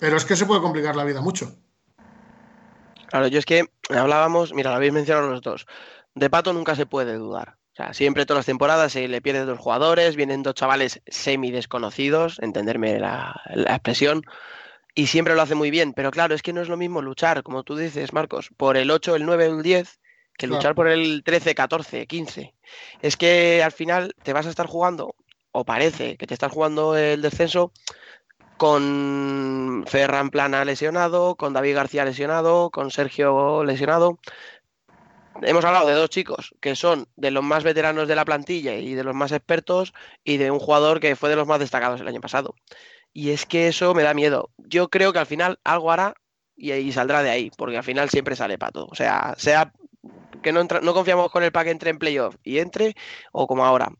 [0.00, 1.54] pero es que se puede complicar la vida mucho.
[3.08, 5.66] Claro, yo es que hablábamos, mira, lo habéis mencionado los dos.
[6.14, 7.56] De Pato nunca se puede dudar.
[7.72, 11.50] O sea, siempre todas las temporadas se le pierden dos jugadores, vienen dos chavales semi
[11.50, 14.22] desconocidos, entenderme la expresión,
[14.94, 15.92] y siempre lo hace muy bien.
[15.92, 18.90] Pero claro, es que no es lo mismo luchar, como tú dices, Marcos, por el
[18.90, 20.00] 8, el 9 o el 10,
[20.36, 20.56] que Claro.
[20.56, 22.54] luchar por el 13, 14, 15.
[23.02, 25.16] Es que al final te vas a estar jugando,
[25.52, 27.72] o parece que te estás jugando el descenso
[28.56, 34.18] con Ferran Plana lesionado, con David García lesionado, con Sergio lesionado.
[35.42, 38.94] Hemos hablado de dos chicos que son de los más veteranos de la plantilla y
[38.94, 42.08] de los más expertos y de un jugador que fue de los más destacados el
[42.08, 42.54] año pasado.
[43.14, 44.50] Y es que eso me da miedo.
[44.58, 46.14] Yo creo que al final algo hará
[46.56, 48.86] y, y saldrá de ahí, porque al final siempre sale pato.
[48.90, 49.72] O sea, sea
[50.42, 52.94] que no, entra- no confiamos con el pack entre en playoff y entre,
[53.32, 53.90] o como ahora.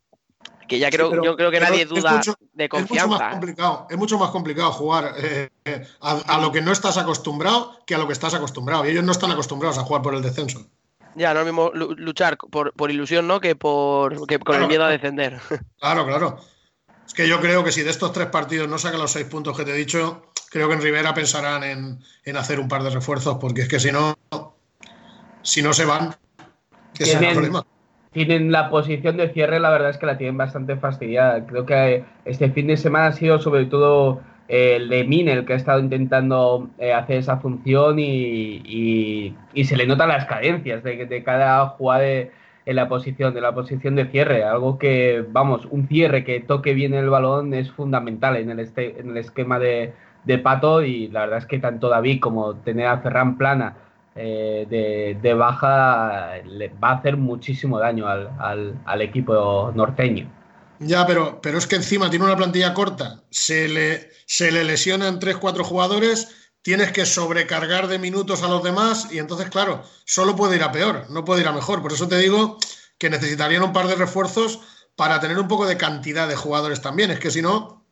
[0.69, 3.31] Que ya creo, yo creo que nadie duda mucho- de Es mucho más confianza.
[3.31, 7.79] complicado, es mucho más complicado jugar eh, eh, a, a lo que no estás acostumbrado
[7.87, 8.85] que a lo que estás acostumbrado.
[8.87, 10.67] Y ellos no están acostumbrados a jugar por el descenso.
[11.17, 13.41] Ya, no es lo mismo lu- luchar por, por ilusión, ¿no?
[13.41, 15.39] Que por que con el miedo a descender.
[15.79, 16.39] Claro, claro.
[17.15, 19.57] Es que yo creo que si de estos tres partidos no sacan los seis puntos
[19.57, 22.91] que te he dicho, creo que en Rivera pensarán en, en hacer un par de
[22.91, 24.19] refuerzos, porque es que si no,
[25.43, 26.17] si no se van,
[26.99, 27.65] ese es el problema.
[28.11, 31.47] Tienen la posición de cierre, la verdad es que la tienen bastante fastidiada.
[31.47, 35.45] Creo que este fin de semana ha sido sobre todo eh, el de Mine el
[35.45, 40.25] que ha estado intentando eh, hacer esa función y, y- y se le notan las
[40.25, 42.33] carencias de, de cada jugada de-
[42.67, 44.45] en la posición, de la posición de cierre.
[44.45, 48.99] Algo que, vamos, un cierre que toque bien el balón es fundamental en el, este-
[49.01, 49.93] en el esquema de,
[50.25, 53.77] de Pato y la verdad es que tanto David como tener a Ferran Plana
[54.17, 60.27] eh, de, baja le va a hacer muchísimo daño al, al- al equipo norteño.
[60.81, 65.19] Ya, pero, pero es que encima tiene una plantilla corta, se le, se le lesionan
[65.21, 70.35] tres, cuatro jugadores, tienes que sobrecargar de minutos a los demás y entonces, claro, solo
[70.35, 71.83] puede ir a peor, no puede ir a mejor.
[71.83, 72.59] Por eso te digo
[72.97, 74.61] que necesitarían un par de refuerzos
[74.97, 77.11] para tener un poco de cantidad de jugadores también.
[77.11, 77.85] Es que si no,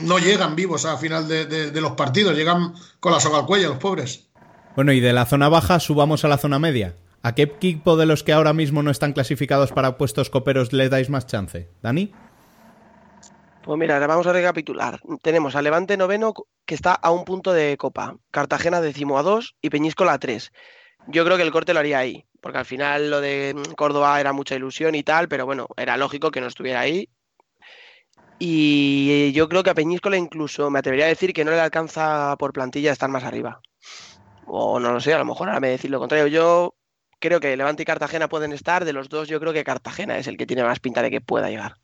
[0.00, 3.78] no llegan vivos a final de, los partidos, llegan con la soga al cuello los
[3.78, 4.30] pobres.
[4.74, 6.96] Bueno, y de la zona baja subamos a la zona media.
[7.22, 10.88] ¿A qué equipo de los que ahora mismo no están clasificados para puestos coperos le
[10.88, 11.68] dais más chance?
[11.82, 12.14] ¿Dani?
[13.62, 15.00] Pues mira, ahora vamos a recapitular.
[15.22, 16.32] Tenemos a Levante noveno
[16.64, 20.50] que está a un punto de Copa, Cartagena décimo a dos y Peñíscola a tres.
[21.08, 24.18] Yo creo que el corte lo haría ahí, porque al final lo de mm, Córdoba
[24.18, 27.08] era mucha ilusión y tal, pero bueno, era lógico que no estuviera ahí.
[28.38, 32.36] Y yo creo que a Peñíscola incluso me atrevería a decir que no le alcanza
[32.38, 33.60] por plantilla estar más arriba.
[34.46, 36.26] O no lo sé, a lo mejor ahora me decir lo contrario.
[36.28, 36.74] Yo
[37.18, 40.26] creo que Levante y Cartagena pueden estar, de los dos yo creo que Cartagena es
[40.26, 41.76] el que tiene más pinta de que pueda llegar.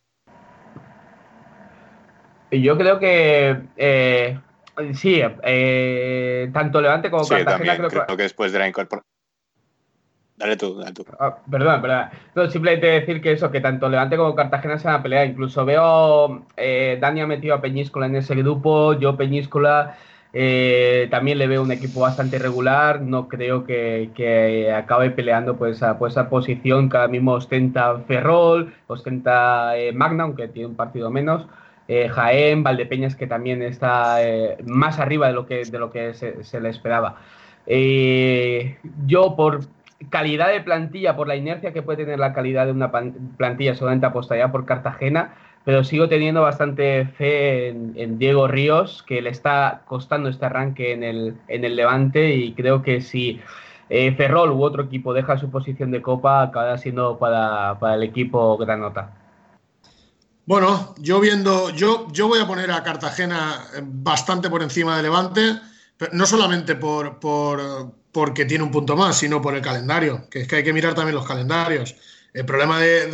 [2.51, 4.39] Yo creo que eh,
[4.95, 7.89] sí, eh, tanto Levante como Sí, Cartagena también.
[7.91, 9.11] creo Creo que después de la incorporación.
[10.37, 11.05] Dale tú, dale tú.
[11.19, 12.09] Ah, perdón, perdón.
[12.35, 15.27] No, simplemente decir que eso, que tanto Levante como Cartagena se van a pelear.
[15.27, 19.97] Incluso veo, eh, Dani ha metido a Peñíscola en ese grupo, yo Peñíscola
[20.39, 25.83] eh, también le veo un equipo bastante regular, no creo que, que acabe peleando pues
[25.83, 30.77] a pues, esa posición que ahora mismo ostenta Ferrol, ostenta eh, Magna, aunque tiene un
[30.77, 31.47] partido menos.
[31.89, 36.15] Eh, Jaén, Valdepeñas, que también está eh, más arriba de lo que, de lo que
[36.15, 37.17] se, le esperaba.
[37.67, 39.61] Eh, yo, por
[40.11, 44.07] calidad de plantilla, por la inercia que puede tener la calidad de una plantilla, seguramente
[44.07, 50.29] apostaría por Cartagena, pero sigo teniendo bastante fe en, Diego Ríos, que le está costando
[50.29, 53.41] este arranque en el, en el Levante y creo que si
[53.89, 58.57] Ferrol u otro equipo deja su posición de copa, acabará siendo para, para el equipo
[58.59, 59.11] gran nota.
[60.47, 65.03] Bueno, yo viendo, yo, yo voy a poner a Cartagena eh, bastante por encima de
[65.03, 65.61] Levante,
[65.97, 70.43] pero no solamente por, por- porque tiene un punto más, sino por el calendario, que
[70.43, 71.97] es que hay que mirar también los calendarios.
[72.33, 73.09] El problema de,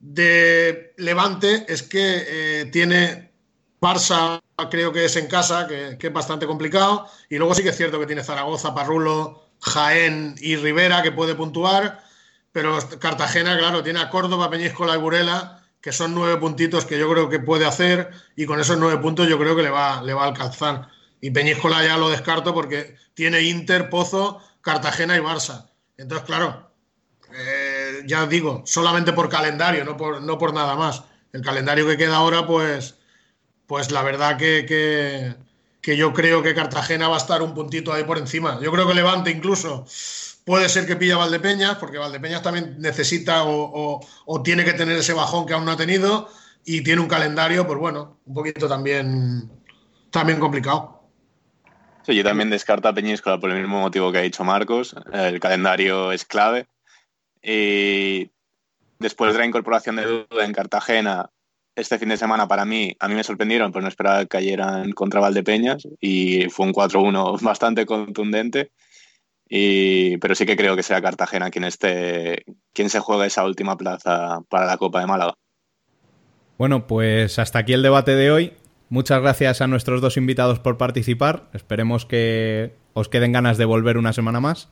[0.00, 2.24] de- Levante es que
[2.62, 3.32] eh, tiene
[3.80, 7.70] Barça, creo que es en casa, que, que es bastante complicado, y luego sí que
[7.70, 12.02] es cierto que tiene Zaragoza, Parrulo, Jaén y Rivera, que puede puntuar,
[12.52, 17.10] pero Cartagena, claro, tiene a Córdoba, Peñíscola y Burela, que son nueve puntitos que yo
[17.10, 20.14] creo que puede hacer y con esos nueve puntos yo creo que le va, le
[20.14, 20.88] va a alcanzar.
[21.20, 25.68] Y Peñíscola ya lo descarto porque tiene Inter, Pozo, Cartagena y Barça.
[25.96, 26.70] Entonces, claro,
[27.34, 31.02] eh, ya digo, solamente por calendario, no por, no por nada más.
[31.32, 32.96] El calendario que queda ahora, pues,
[33.66, 35.34] pues la verdad que, que,
[35.80, 38.60] que yo creo que Cartagena va a estar un puntito ahí por encima.
[38.60, 39.84] Yo creo que Levante incluso
[40.44, 44.00] puede ser que pilla Valdepeñas, porque Valdepeñas también necesita o,
[44.44, 46.28] tiene que tener ese bajón que aún no ha tenido
[46.64, 49.50] y tiene un calendario, pues bueno, un poquito también,
[50.10, 51.00] también complicado.
[52.04, 54.96] Sí, yo también descarto a Peñíscola por el mismo motivo que ha dicho Marcos.
[55.12, 56.66] El calendario es clave.
[57.40, 58.30] Y
[58.98, 61.30] después de la incorporación de Duda en Cartagena,
[61.74, 64.92] este fin de semana para mí, a mí me sorprendieron, pues no esperaba que cayeran
[64.92, 68.72] contra Valdepeñas y fue un 4-1 bastante contundente.
[69.54, 73.76] Y, pero sí que creo que sea Cartagena quien, esté, quien se juega esa última
[73.76, 75.34] plaza para la Copa de Málaga.
[76.56, 78.54] Bueno, pues hasta aquí el debate de hoy.
[78.88, 81.50] Muchas gracias a nuestros dos invitados por participar.
[81.52, 84.70] Esperemos que os queden ganas de volver una semana más.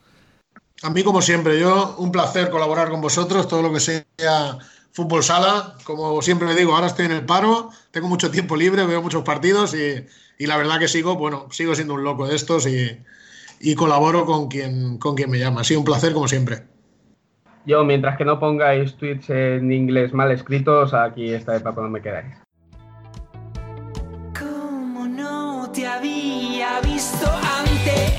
[0.83, 4.07] A mí, como siempre, yo un placer colaborar con vosotros, todo lo que sea
[4.93, 5.75] fútbol sala.
[5.85, 9.25] Como siempre me digo, ahora estoy en el paro, tengo mucho tiempo libre, veo muchos
[9.25, 10.07] partidos y,
[10.39, 12.99] y la verdad que sigo, bueno, sigo siendo un loco de estos y,
[13.61, 15.61] y colaboro con quien, con quien me llama.
[15.61, 16.65] Ha sido un placer, como siempre.
[17.67, 22.01] Yo, mientras que no pongáis tweets en inglés mal escritos, aquí estaré para cuando me
[22.01, 22.35] queráis.
[24.39, 28.11] Como no te había visto antes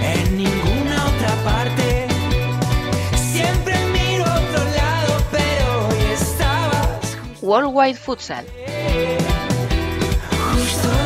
[0.00, 2.06] en ninguna otra parte.
[3.16, 8.46] Siempre miro a otro lado, pero hoy estabas Worldwide Futsal.
[10.54, 11.03] justo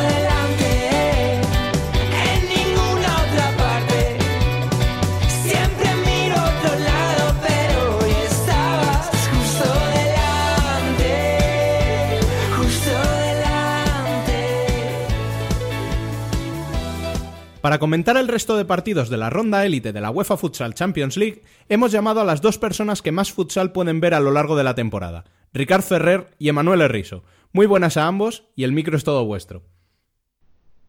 [17.61, 21.17] Para comentar el resto de partidos de la ronda élite de la UEFA Futsal Champions
[21.17, 24.55] League, hemos llamado a las dos personas que más futsal pueden ver a lo largo
[24.55, 27.25] de la temporada, Ricard Ferrer y Emanuel Herriso.
[27.51, 29.63] Muy buenas a ambos y el micro es todo vuestro.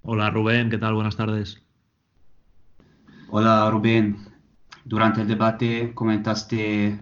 [0.02, 0.94] Hola Rubén, ¿qué tal?
[0.94, 1.60] Buenas tardes.
[3.30, 4.18] Hola Rubén,
[4.84, 7.00] durante el debate comentaste,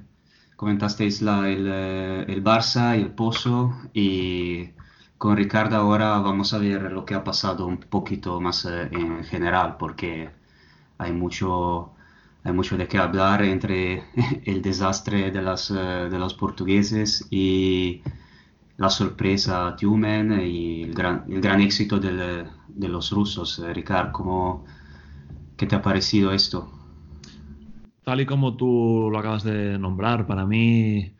[0.56, 4.70] comentasteis la, el, eh, el Barça y el Pozo y
[5.18, 9.24] con Ricardo ahora vamos a ver lo que ha pasado un poquito más eh, en
[9.24, 10.30] general porque
[10.96, 11.90] hay mucho,
[12.44, 14.04] hay mucho de qué hablar entre
[14.44, 18.00] el desastre de, las, eh, de los portugueses y
[18.76, 23.58] la sorpresa Tiumen y el gran, el gran éxito de los rusos.
[23.58, 24.64] Eh, Ricard, ¿cómo,
[25.56, 26.70] ¿qué te ha parecido esto?
[28.04, 31.12] Tal y como tú lo acabas de nombrar, para mí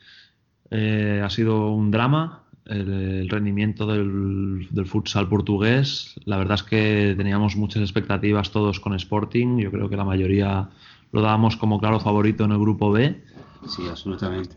[0.70, 2.37] ha sido un drama
[2.68, 6.14] el, el rendimiento del, del futsal portugués.
[6.24, 9.58] La verdad es que teníamos muchas expectativas todos con Sporting.
[9.58, 10.68] Yo creo que la mayoría
[11.12, 13.20] lo dábamos como claro favorito en el grupo B.
[13.66, 14.56] Sí, absolutamente.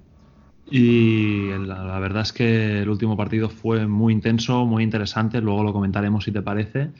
[0.69, 5.41] Y la, la verdad es que el último partido fue muy intenso, muy interesante.
[5.41, 6.91] Luego lo comentaremos si te parece.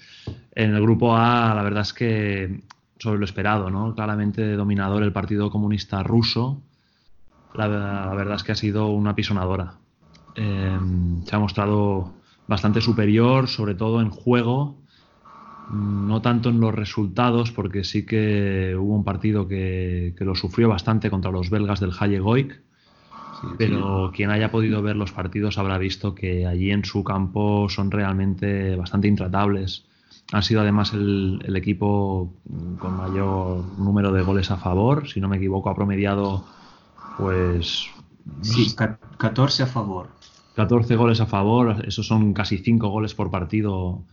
[0.56, 2.62] En el grupo A, la verdad es que
[3.00, 3.96] sobre lo esperado, ¿no?
[3.96, 6.62] Claramente dominador el Partido Comunista Ruso.
[7.54, 9.76] La, la verdad es que ha sido una pisonadora.
[10.36, 10.80] Eh,
[11.26, 14.80] se ha mostrado bastante superior, sobre todo en juego,
[15.68, 20.36] Mm, no tanto en los resultados, porque sí que hubo un partido que, que lo
[20.36, 22.64] sufrió bastante contra los belgas del Halle Goik,
[23.58, 27.92] pero quien haya podido ver los partidos habrá visto que allí en su campo son
[27.92, 29.86] realmente bastante intratables.
[30.34, 32.42] Han sido además el, el equipo
[32.80, 36.48] con mayor número de goles a favor, si no me equivoco, ha promediado
[37.16, 37.88] pues
[38.42, 40.16] Sí, ca- 14 a favor.
[40.56, 44.04] 14 goles a favor, esos son casi 5 goles por partido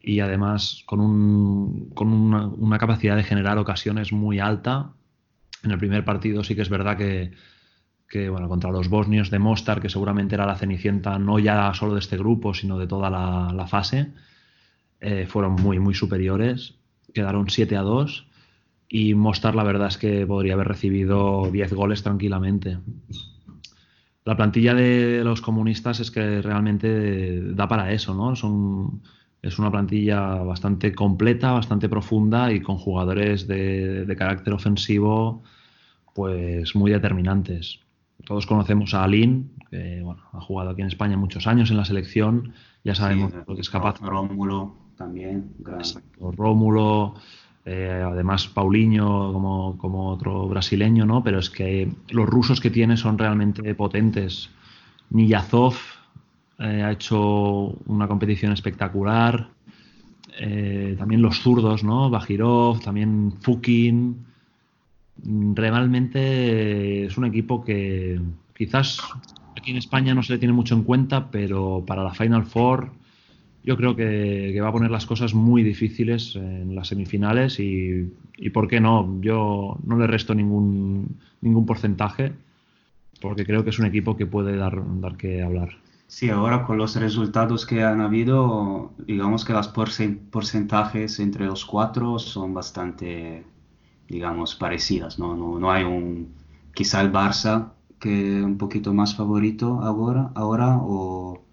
[0.00, 4.92] y además con, un- con una, capacidad de generar ocasiones muy alta.
[5.62, 7.30] En el primer partido sí que es verdad que,
[8.28, 12.00] bueno, contra los bosnios de Mostar, que seguramente era la cenicienta no ya solo de
[12.00, 14.12] este grupo, sino de toda la, la fase,
[15.00, 16.74] eh, fueron muy, muy superiores.
[17.14, 18.26] Quedaron 7 a 2
[18.88, 22.78] y Mostar la verdad es que podría haber recibido 10 goles tranquilamente.
[24.24, 28.36] La plantilla de los comunistas es que realmente da para eso, ¿no?
[28.36, 29.02] Son,
[29.42, 35.42] es una plantilla bastante completa, bastante profunda y con jugadores de, de carácter ofensivo
[36.14, 37.80] pues muy determinantes.
[38.24, 41.84] Todos conocemos a Alin, que bueno, ha jugado aquí en España muchos años en la
[41.84, 42.52] selección,
[42.84, 43.98] ya sabemos Sí, lo que es capaz.
[44.00, 45.52] Rómulo también.
[45.58, 47.14] gran- Exacto, Rómulo,
[47.64, 51.22] eh, además Paulinho como, como otro brasileño, ¿no?
[51.22, 54.50] Pero es que los rusos que tiene son realmente potentes.
[55.10, 55.74] Niyazov
[56.58, 59.48] eh, ha hecho una competición espectacular.
[60.38, 62.10] Eh, también los zurdos, ¿no?
[62.10, 64.26] Bajirov, también Fukin.
[65.54, 68.20] Realmente es un equipo que
[68.56, 68.98] quizás
[69.56, 73.01] aquí en España no se le tiene mucho en cuenta, pero para la Final Four
[73.64, 78.12] yo creo que, que va a poner las cosas muy difíciles en las semifinales y,
[78.38, 79.20] y ¿por qué no?
[79.20, 82.32] Yo no le resto ningún, ningún porcentaje
[83.20, 85.70] porque creo que es un equipo que puede dar, dar que hablar.
[86.06, 91.64] Sí, ahora con los resultados que han habido, digamos que los porcen- porcentajes entre los
[91.64, 93.46] cuatro son bastante,
[94.08, 95.34] digamos, parecidas, ¿no?
[95.36, 96.34] No, no hay un,
[96.74, 101.46] quizá el Barça que es un poquito más favorito ahora, ahora o...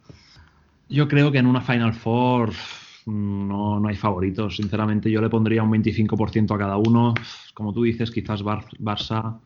[0.89, 2.51] Yo creo que en una Final Four
[3.05, 4.55] no, no hay favoritos.
[4.57, 7.13] Sinceramente, yo le pondría un 25% a cada uno.
[7.53, 9.39] Como tú dices, quizás Bar- Barça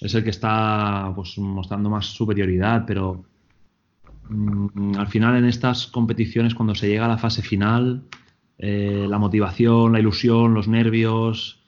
[0.00, 3.24] es el que está pues, mostrando más superioridad, pero
[4.28, 8.02] mm, al final en estas competiciones, cuando se llega a la fase final,
[8.58, 11.60] eh, la motivación, la ilusión, los nervios,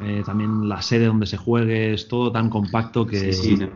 [0.00, 3.32] eh, también la sede donde se juegue, es todo tan compacto que...
[3.32, 3.68] Sí, sí,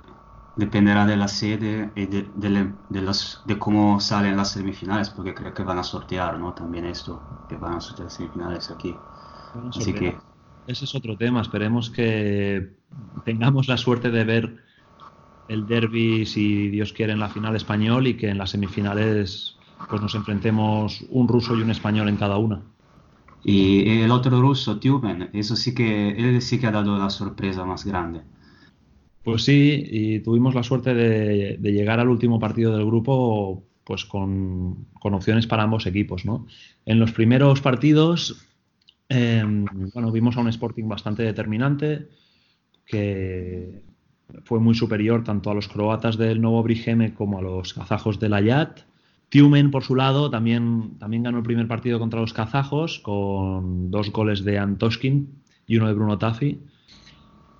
[0.59, 5.35] dependerá de la sede y de, de- de los, de cómo salen las semifinales, porque
[5.35, 6.55] creo que van a sortear, ¿no?
[6.55, 9.05] También esto, que van a sortear semifinales aquí.
[9.53, 10.21] Bueno, Así que
[10.67, 11.43] Ese es otro tema.
[11.43, 12.77] Esperemos que
[13.25, 14.59] tengamos la suerte de ver
[15.49, 20.03] el derby, si Dios quiere, en la final español y que en las semifinales pues
[20.03, 22.63] nos enfrentemos un ruso y un español en cada una.
[23.43, 27.65] Y el otro ruso, Tumen, eso sí que, él sí que ha dado la sorpresa
[27.65, 28.25] más grande.
[29.23, 34.87] Pues sí, y tuvimos la suerte de, llegar al último partido del grupo pues con,
[35.01, 36.47] opciones para ambos equipos, ¿no?
[36.85, 38.47] En los primeros partidos,
[39.09, 39.43] eh,
[39.95, 42.09] bueno, vimos a un Sporting bastante determinante,
[42.85, 43.83] que
[44.45, 48.35] fue muy superior tanto a los croatas del Novo Brigeme como a los kazajos del
[48.35, 48.81] Ayat.
[49.29, 54.11] Tiumen, por su lado, también, también ganó el primer partido contra los kazajos con dos
[54.11, 55.29] goles de Antoskin
[55.66, 56.61] y uno de Bruno Tafi.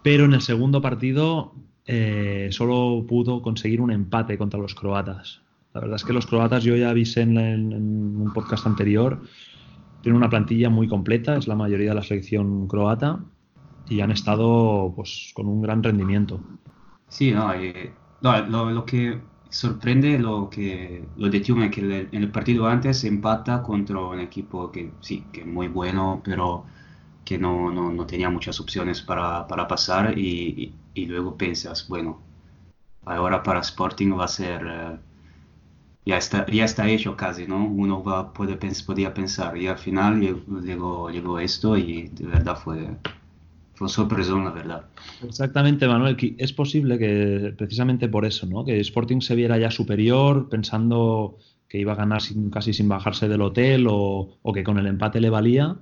[0.09, 1.54] Pero en el segundo partido
[1.84, 5.42] eh, solo pudo conseguir un empate contra los croatas.
[5.74, 7.86] La verdad es que los croatas, yo ya avisé en, en- en
[8.24, 9.11] un podcast anterior,
[10.02, 13.11] tienen una plantilla muy completa, es la mayoría de la selección croata
[13.86, 16.40] y han estado pues con un gran rendimiento.
[17.09, 22.09] Sí, no, eh, no, lo, lo que sorprende lo que lo de Tumen, que el-
[22.12, 26.66] en el partido antes empata contra un equipo que sí, que es muy bueno, pero
[27.28, 32.10] que no, no, no tenía muchas opciones para, para pasar y, y- luego piensas, bueno,
[33.06, 34.98] ahora para Sporting va a ser, eh,
[36.04, 37.64] ya está, ya está hecho casi, ¿no?
[37.64, 38.56] Uno va, puede,
[38.86, 42.96] podía pensar y al final llegó, llegó, esto y de verdad fue,
[43.74, 44.86] fue sorpresón, la verdad.
[45.20, 46.16] Exactamente, Manuel.
[46.38, 48.64] Es posible que precisamente por eso, ¿no?
[48.64, 53.28] Que Sporting se viera ya superior, pensando que iba a ganar sin- casi sin bajarse
[53.28, 55.76] del hotel o, o que con el empate le valía.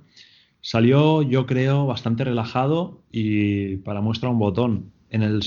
[0.61, 4.91] Salió, yo creo, bastante relajado y para muestra un botón.
[5.09, 5.41] En el,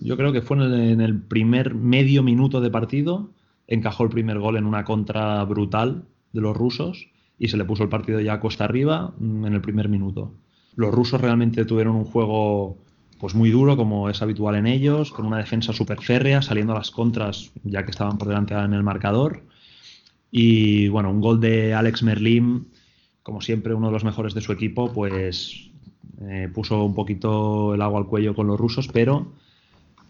[0.00, 3.30] yo creo que fue en el, primer medio minuto de partido,
[3.66, 7.08] encajó el primer gol en una contra brutal de los rusos
[7.38, 10.32] y se le puso el partido ya costa arriba mm, en el primer minuto.
[10.74, 12.78] Los rusos realmente tuvieron un juego
[13.22, 16.78] pues muy duro, como es habitual en ellos, con una defensa súper férrea, saliendo a
[16.78, 19.44] las contras ya que estaban por delante en el marcador.
[20.30, 22.64] Y bueno, un gol de Alex Merlim,
[23.22, 25.70] como siempre uno de los mejores de su equipo, pues
[26.22, 29.32] eh, puso un poquito el agua al cuello con los rusos, pero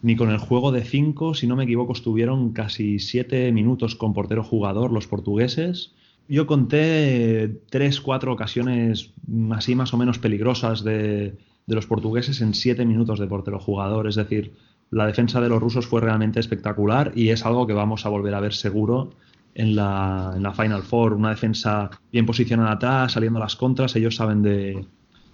[0.01, 4.13] ni con el juego de 5, si no me equivoco, estuvieron casi 7 minutos con
[4.13, 5.93] portero jugador los portugueses.
[6.27, 9.11] Yo conté 3, 4 ocasiones
[9.51, 14.07] así más o menos peligrosas de, de los portugueses en 7 minutos de portero jugador,
[14.07, 14.53] es decir,
[14.91, 18.35] la defensa de los rusos fue realmente espectacular y es algo que vamos a volver
[18.35, 19.11] a ver seguro
[19.55, 21.13] en la, en la Final Four.
[21.13, 24.85] Una defensa bien posicionada atrás, saliendo a las contras, ellos saben de,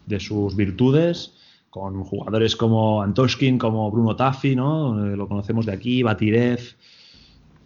[0.06, 1.36] de sus virtudes,
[1.70, 5.06] con jugadores como Antoskin, como Bruno Taffi, ¿no?
[5.06, 6.60] Eh, lo conocemos de aquí, Batirev,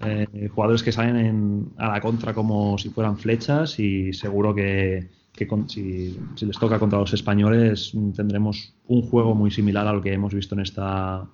[0.06, 5.08] eh, jugadores que salen en- a la contra como si fueran flechas y seguro que,
[5.32, 10.12] que si, les toca contra los españoles tendremos un juego muy similar a lo que
[10.12, 11.26] hemos visto en esta,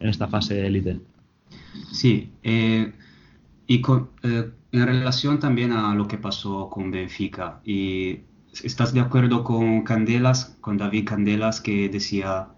[0.00, 0.98] en esta fase élite.
[1.92, 2.92] Sí, eh,
[3.66, 8.20] y con- eh, en relación también a lo que pasó con Benfica, y
[8.62, 12.48] ¿estás de acuerdo con Candelas, con David Candelas, que decía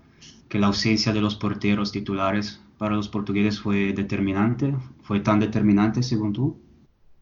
[0.49, 4.75] que la ausencia de los porteros titulares para los portugueses fue determinante?
[5.03, 6.57] ¿Fue tan determinante según tú?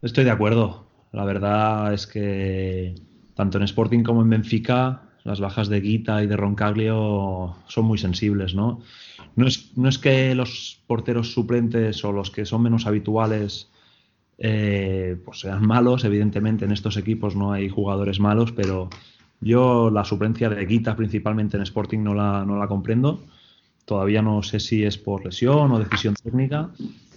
[0.02, 0.86] Estoy de acuerdo.
[1.12, 2.94] La verdad es que
[3.34, 7.98] tanto en Sporting como en Benfica las bajas de Guita y de Roncaglio son muy
[7.98, 8.80] sensibles, ¿no?
[9.34, 13.70] no es, no es que los porteros suplentes o los que son menos habituales
[14.38, 18.90] eh, pues sean malos, evidentemente en estos equipos no hay jugadores malos, pero
[19.40, 23.26] yo la suplencia de Guita principalmente en Sporting no la, no la comprendo.
[23.84, 26.72] Todavía no sé si es por lesión o decisión técnica,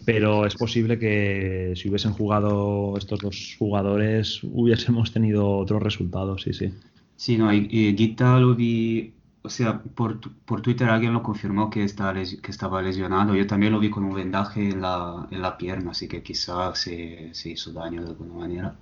[0.05, 6.53] pero es posible que si hubiesen jugado estos dos jugadores hubiésemos tenido otros resultados, sí,
[6.53, 6.74] sí.
[7.15, 9.18] Sí, no, y, y Guita lo vi,
[9.50, 13.36] o sea, por, por Twitter alguien lo confirmó que, está que estaba lesionado.
[13.36, 16.76] Yo también lo vi con un vendaje en la, en la pierna, así que quizá
[16.76, 18.76] se, se hizo daño de alguna manera.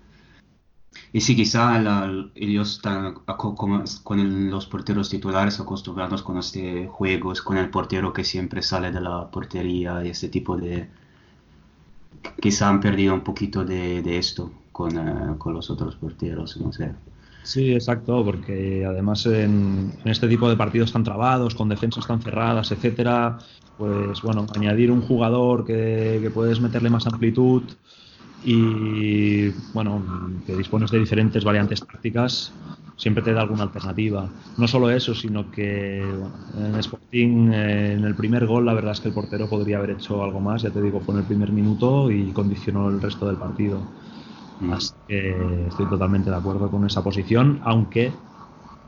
[1.12, 6.88] Y sí, quizá la- ellos están como- con el- los porteros titulares acostumbrados con este
[6.88, 10.88] juegos, con el portero que siempre sale de la portería y este tipo de...
[12.42, 16.72] Quizá han perdido un poquito de, de esto con, eh, con los otros porteros, no
[16.72, 16.94] sé.
[17.42, 22.22] Sí, exacto, porque además en, en este tipo de partidos tan trabados, con defensas tan
[22.22, 23.38] cerradas, etcétera,
[23.78, 27.72] pues bueno, añadir un jugador que, puedes meterle más amplitud
[28.42, 30.06] y bueno,
[30.46, 32.60] que dispones de diferentes variantes tácticas,
[32.96, 34.34] siempre te da alguna alternativa.
[34.58, 36.10] No solo eso, sino que
[36.54, 40.22] en Sporting, en el primer gol, la verdad es que el portero podría haber hecho
[40.24, 43.38] algo más, ya te digo, fue en el primer minuto y condicionó el resto del
[43.38, 43.90] partido.
[44.66, 48.20] Así que estoy totalmente de acuerdo con esa posición, aunque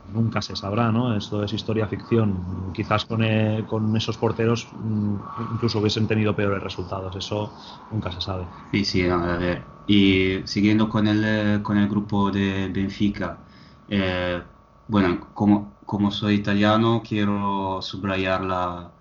[0.04, 1.16] nunca se sabrá, ¿no?
[1.16, 2.72] Esto es historia ficción.
[2.74, 5.16] Quizás con, eh, con esos porteros mm,
[5.50, 7.54] incluso hubiesen tenido peores resultados, eso
[7.90, 8.48] nunca se sabe.
[8.72, 9.72] Sí, sí, a ver.
[9.86, 13.44] Y siguiendo con el, eh, con el grupo de Benfica,
[13.88, 14.42] eh,
[14.86, 18.94] bueno, como, como soy italiano, quiero subrayar la,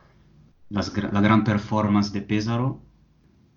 [0.70, 2.86] las la gran performance de Pesaro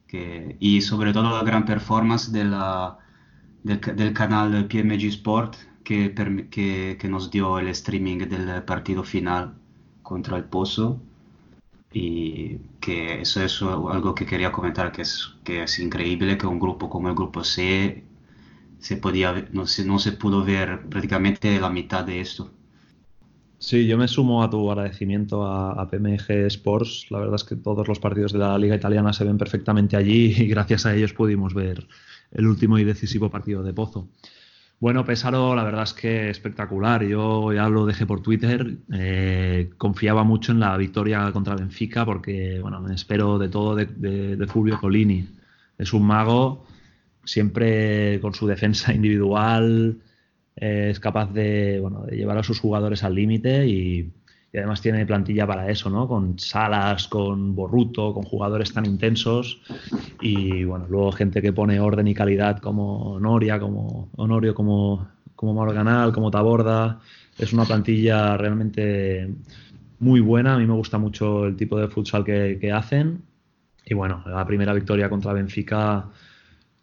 [0.07, 2.99] que- y sobre todo la gran performance de la,
[3.63, 6.15] del, ca- del canal PMG Sport que,
[7.09, 9.55] nos dio el streaming del partido final
[10.03, 11.01] contra el Pozo.
[11.93, 16.61] Y que eso es algo que quería comentar, que es, que es increíble que un
[16.61, 18.05] grupo como el grupo C
[18.81, 22.53] se podía, ve- no se, no se pudo ver prácticamente la mitad de esto.
[23.59, 27.07] Sí, yo me sumo a tu agradecimiento a, a PMG Sports.
[27.11, 30.35] La verdad es que todos los partidos de la Liga Italiana se ven perfectamente allí
[30.37, 31.87] y gracias a ellos pudimos ver
[32.33, 34.09] el último y decisivo partido de Pozo.
[34.80, 37.05] Bueno, Pesaro, la verdad es que espectacular.
[37.05, 38.78] Yo ya lo dejé por Twitter.
[38.93, 43.87] eh, confiaba mucho en la victoria contra Benfica porque, bueno, me espero de todo de,
[43.87, 45.28] de- de Fulvio Colini.
[45.78, 46.66] Es un mago,
[47.24, 49.99] siempre con su defensa individual,
[50.57, 54.12] eh, es capaz de, bueno, de llevar a sus jugadores al límite y,
[54.53, 56.07] y además tiene plantilla para eso, ¿no?
[56.09, 59.63] Con Salas, con Borruto, con jugadores tan intensos
[60.21, 65.55] y bueno, luego gente que pone orden y calidad como Noria, como Honorio, como, como
[65.55, 67.01] Morganal, como Taborda.
[67.39, 69.35] Es una plantilla realmente
[69.99, 70.55] muy buena.
[70.55, 73.23] A mí me gusta mucho el tipo de futsal que, que hacen.
[73.85, 76.09] Y bueno, la primera victoria contra Benfica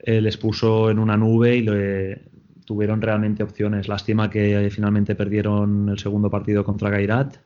[0.06, 2.30] les puso en una nube y le-
[2.66, 3.88] tuvieron realmente opciones.
[3.88, 7.38] Lástima que finalmente perdieron el segundo partido contra Gairat.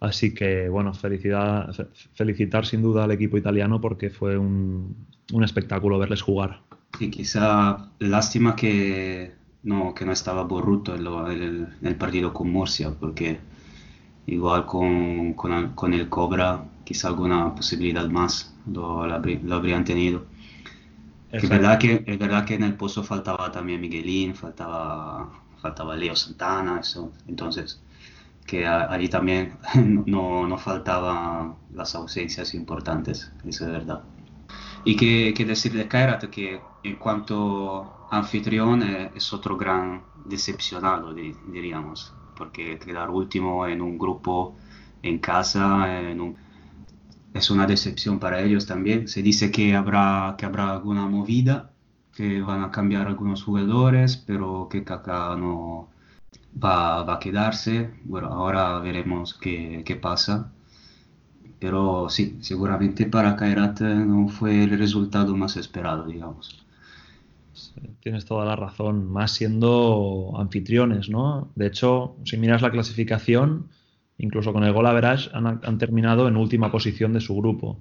[0.00, 5.44] Así que, bueno, felicidad, fe- felicitar sin duda al equipo italiano porque fue un, un
[5.44, 6.62] espectáculo verles jugar.
[6.98, 9.32] Y quizá lástima que
[9.64, 13.40] no, que no estaba Borruto en, lo- el, en el partido con Murcia, porque
[14.26, 19.56] igual con, con, el- con el Cobra quizá alguna posibilidad más lo, lo habrí- lo
[19.56, 20.24] habrían tenido.
[21.30, 25.30] Es verdad que, es verdad que en el pozo faltaba también Miguelín, faltaba,
[25.60, 27.12] faltaba Leo Santana, eso.
[27.26, 27.80] Entonces,
[28.46, 29.58] que allí también
[30.06, 34.06] no, no faltaban las ausencias importantes, eso es verdad.
[34.84, 41.14] Y que, que decir de Kairat que en cuanto anfitrión eh, es otro gran decepcionado,
[41.14, 44.56] di- diríamos, porque quedar último en un grupo
[45.02, 46.38] en casa en un-
[47.32, 49.08] es una decepción para ellos también.
[49.08, 51.74] Se dice que habrá, que habrá alguna movida,
[52.12, 55.90] que van a cambiar algunos jugadores, pero que Kaká no
[56.62, 57.90] va, va a quedarse.
[58.04, 60.52] Bueno, ahora veremos qué, qué pasa.
[61.58, 66.64] Pero sí, seguramente para Kairat no fue el resultado más esperado, digamos.
[68.00, 71.48] Tienes toda la razón, más siendo anfitriones, ¿no?
[71.54, 73.66] De hecho, si miras la clasificación,
[74.16, 77.76] incluso con el gol average, han, han terminado en última posición de su grupo.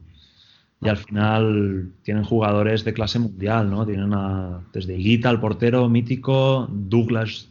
[0.82, 3.86] Y al final tienen jugadores de clase mundial, ¿no?
[3.86, 7.48] Tienen a, desde Higuita, el portero mítico, Douglas,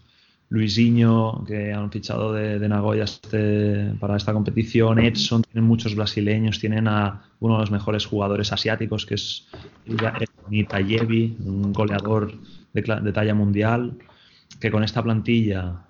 [0.50, 6.88] Luisinho, que han fichado de, Nagoya este- para esta competición, Edson, tienen muchos brasileños, tienen
[6.88, 9.46] a uno de los mejores jugadores asiáticos, que es
[10.48, 12.32] Nitayevi, un goleador
[12.72, 13.98] de, talla mundial,
[14.60, 15.82] que con esta plantilla,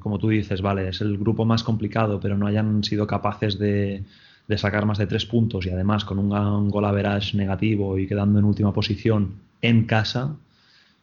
[0.00, 4.02] como tú dices, vale, es el grupo más complicado, pero no hayan sido capaces de,
[4.48, 8.06] de sacar más de tres puntos y además con un, un gol average negativo y
[8.06, 10.36] quedando en última posición en casa,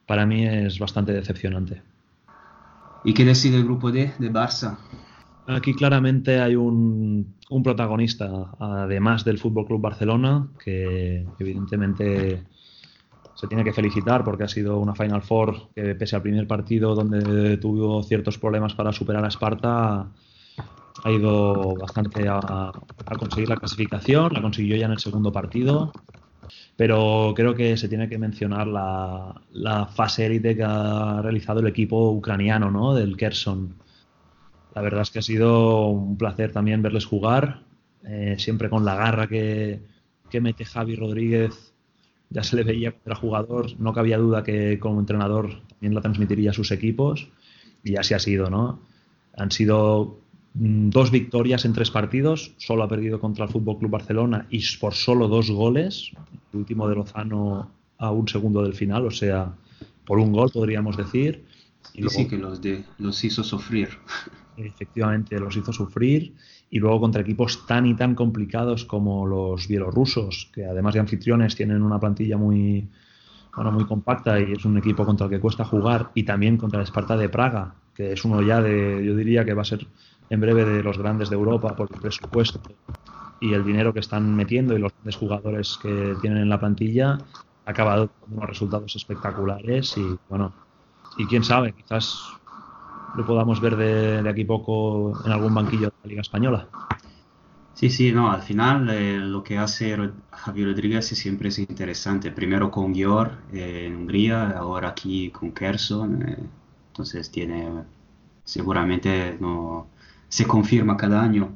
[0.07, 1.92] para mí es bastante decepcionante.
[3.03, 4.77] ¿Y qué decide el grupo D de Barça?
[5.47, 12.43] Aquí claramente hay un, protagonista, además del Fútbol Club Barcelona, que evidentemente
[13.35, 16.95] se tiene que felicitar porque ha sido una Final Four que pese al primer partido
[16.95, 20.07] donde tuvo ciertos problemas para superar a Esparta,
[21.03, 22.71] ha ido bastante a,
[23.19, 25.91] conseguir la clasificación, la consiguió ya en el segundo partido,
[26.75, 31.67] pero creo que se tiene que mencionar la, la fase élite que ha realizado el
[31.67, 32.93] equipo ucraniano, ¿no?
[32.93, 33.75] Del Kherson.
[34.75, 37.61] La verdad es que ha sido un placer también verles jugar,
[38.03, 39.81] eh, siempre con la garra que,
[40.29, 41.73] que mete Javi Rodríguez
[42.33, 46.49] ya se le veía contra jugador, no cabía duda que como entrenador también la transmitiría
[46.49, 47.29] a sus equipos
[47.83, 48.79] y así ha sido, ¿no?
[49.37, 50.22] Han sido
[50.53, 54.93] dos victorias en tres partidos, solo ha perdido contra el Fútbol Club Barcelona y por
[54.93, 56.11] solo dos goles,
[56.53, 59.53] el último de Lozano a un segundo del final, o sea,
[60.05, 61.45] por un gol podríamos decir.
[61.93, 63.89] Y luego, sí, que los, de, los hizo sufrir.
[64.57, 66.33] Efectivamente, los hizo sufrir
[66.69, 71.55] y luego contra equipos tan y tan complicados como los bielorrusos, que además de anfitriones
[71.55, 72.87] tienen una plantilla muy,
[73.55, 76.79] bueno, muy compacta y es un equipo contra el que cuesta jugar, y también contra
[76.79, 79.85] el Esparta de Praga, que es uno ya de, yo diría que va a ser
[80.33, 82.59] en breve de los grandes de Europa por el presupuesto
[83.39, 87.19] y el dinero que están metiendo y los grandes jugadores que tienen en la plantilla,
[87.65, 90.51] ha acabado con unos resultados espectaculares y bueno,
[91.17, 92.19] y quién sabe, quizás
[93.15, 96.67] lo podamos ver de, de, aquí poco en algún banquillo de la Liga Española.
[97.75, 99.95] Sí, sí, no, al final eh, lo que hace
[100.31, 102.31] Javier Rodríguez siempre es interesante.
[102.31, 106.23] Primero con Gior eh, en Hungría, ahora aquí con Kerson.
[106.27, 106.37] Eh,
[106.87, 107.83] entonces tiene,
[108.43, 109.87] seguramente no,
[110.33, 111.55] se confirma cada año.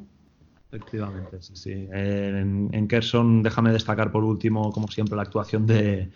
[0.70, 1.88] Efectivamente, sí, sí.
[1.90, 6.10] En, en Kerson, déjame destacar por último, como siempre, la actuación de,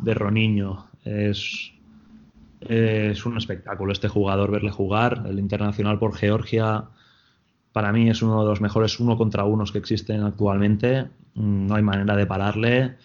[0.00, 0.86] de Roniño.
[1.04, 1.72] Es
[2.60, 5.24] es un espectáculo este jugador verle jugar.
[5.28, 6.84] El internacional por Georgia
[7.72, 11.08] para mí es uno de los mejores uno contra unos que existen actualmente.
[11.34, 12.96] Mm, no hay manera de pararle.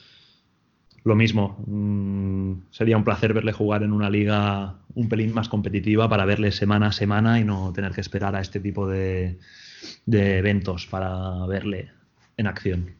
[1.06, 6.08] Lo mismo, mm, sería un placer verle jugar en una liga un pelín más competitiva
[6.08, 9.38] para verle semana a semana y no tener que esperar a este tipo de,
[10.06, 11.92] de eventos para verle
[12.38, 12.92] en acción.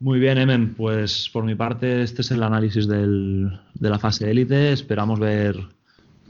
[0.00, 0.74] Muy bien, Emen.
[0.74, 4.72] Pues por mi parte, este es el análisis de la fase élite.
[4.72, 5.56] Esperamos ver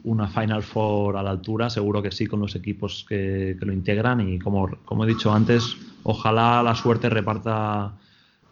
[0.03, 3.73] una Final Four a la altura, seguro que sí, con los equipos que, que lo
[3.73, 4.29] integran.
[4.29, 7.93] Y como, como, he dicho antes, ojalá la suerte reparta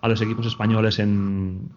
[0.00, 1.68] a los equipos españoles en,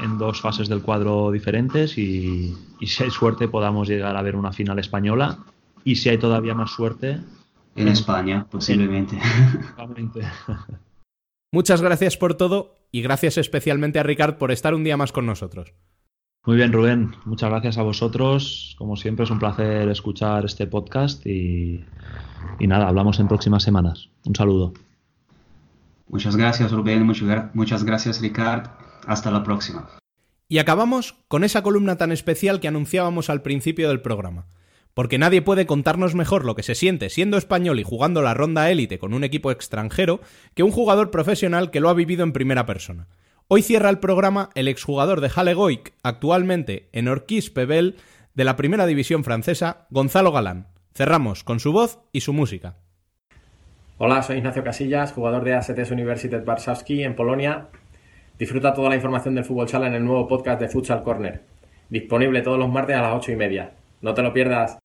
[0.00, 4.36] en dos fases del cuadro diferentes y, y, si hay suerte podamos llegar a ver
[4.36, 5.38] una final española.
[5.84, 7.20] Y si hay todavía más suerte.
[7.76, 9.18] En España, posiblemente.
[11.52, 15.26] Muchas gracias por todo y gracias especialmente a Ricard por estar un día más con
[15.26, 15.74] nosotros.
[16.46, 17.14] Muy bien, Rubén.
[17.24, 18.76] Muchas gracias a vosotros.
[18.78, 21.84] Como siempre, es un placer escuchar este podcast y,
[22.58, 24.08] y nada, hablamos en próximas semanas.
[24.24, 24.72] Un saludo.
[26.08, 27.04] Muchas gracias, Rubén.
[27.04, 28.68] Muchas, muchas gracias, Ricard.
[29.06, 29.88] Hasta la próxima.
[30.48, 34.46] Y acabamos con esa columna tan especial que anunciábamos al principio del programa.
[34.94, 38.70] Porque nadie puede contarnos mejor lo que se siente siendo español y jugando la ronda
[38.70, 40.20] élite con un equipo extranjero
[40.54, 43.08] que un jugador profesional que lo ha vivido en primera persona.
[43.48, 47.96] Hoy cierra el programa el exjugador de Halegoic, actualmente en Orquís Pebel,
[48.34, 50.68] de la primera división francesa, Gonzalo Galán.
[50.94, 52.76] Cerramos con su voz y su música.
[53.98, 57.68] Hola, soy Ignacio Casillas, jugador de ASTS Universitet Warszawski en Polonia.
[58.38, 61.40] Disfruta toda la información del fútbol sala en el nuevo podcast de Futsal Corner,
[61.88, 63.72] disponible todos los martes a las 8 y media.
[64.02, 64.78] No te lo pierdas.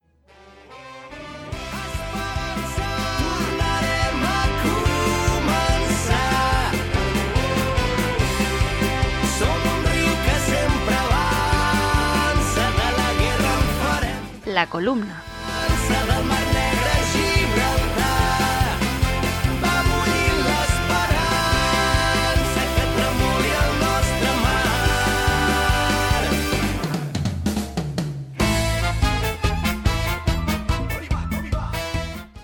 [14.46, 15.31] La columna.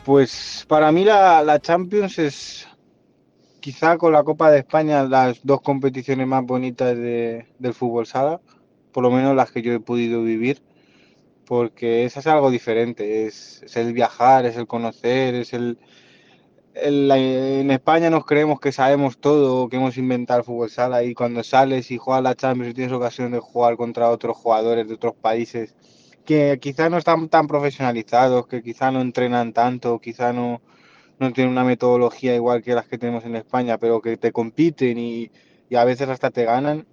[0.08, 2.66] Pues para mí la, la, Champions es
[3.60, 8.40] quizá con la Copa de España las dos competiciones más bonitas de, del fútbol sala,
[8.94, 10.62] por lo menos las que yo he podido vivir
[11.46, 15.78] porque eso es algo diferente, es, es, el viajar, es el conocer, es el,
[16.74, 21.14] el, En España nos creemos que sabemos todo, que hemos inventado el fútbol sala y
[21.14, 24.94] cuando sales y juegas la Champions y tienes ocasión de jugar contra otros jugadores de
[24.94, 25.76] otros países
[26.28, 30.62] que quizás no están tan profesionalizados, que quizás no entrenan tanto, quizás no,
[31.20, 34.98] no tienen una metodología igual que las que tenemos en España, pero que te compiten
[35.00, 35.32] y,
[35.74, 36.86] a veces hasta te ganan,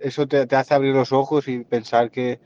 [0.00, 2.40] eso te, te, hace abrir los ojos y pensar que,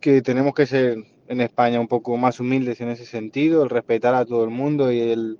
[0.00, 0.98] que tenemos que ser
[1.28, 4.92] en España un poco más humildes en ese sentido, el respetar a todo el mundo
[4.92, 5.38] y el,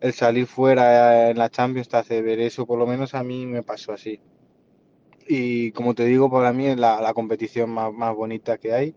[0.00, 3.46] el salir fuera en la Champions te hace ver eso, por lo menos a mí
[3.46, 4.20] me pasó así.
[5.28, 8.94] Y como te digo, para mí es la, la competición más, más, bonita que hay.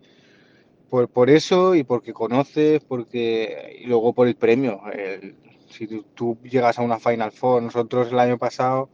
[0.90, 4.82] Por, por, eso y porque conoces, porque y luego por el premio.
[4.92, 5.36] El,
[5.70, 8.90] si tú, llegas a una Final Four, nosotros el año pasado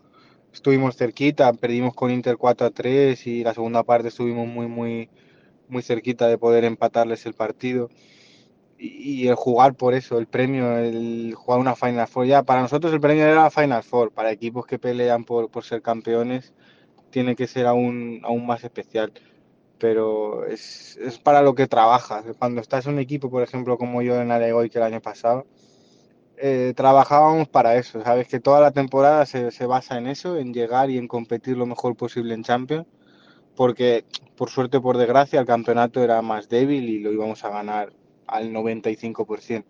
[0.53, 5.09] estuvimos cerquita, perdimos con Inter 4 a 3 y la segunda parte estuvimos muy, muy,
[5.69, 7.89] muy cerquita de poder empatarles el partido
[8.77, 12.25] y el jugar por eso, el premio, el jugar una Final Four.
[12.27, 15.63] Ya, para nosotros el premio era la Final Four, para equipos que pelean por, por
[15.63, 16.53] ser campeones
[17.15, 19.13] tiene que ser aún, aún más especial.
[19.79, 22.25] Pero es, es, para lo que trabajas.
[22.39, 25.45] Cuando estás en un equipo, por ejemplo, como yo en Aregoy que el año pasado,
[26.37, 28.01] eh, trabajábamos para eso.
[28.03, 31.57] Sabes que toda la temporada se, se basa en eso, en llegar y en competir
[31.57, 32.87] lo mejor posible en Champions.
[33.55, 34.05] Porque,
[34.37, 37.93] por suerte, por desgracia, el campeonato era más débil y lo íbamos a ganar
[38.27, 39.65] al 95%.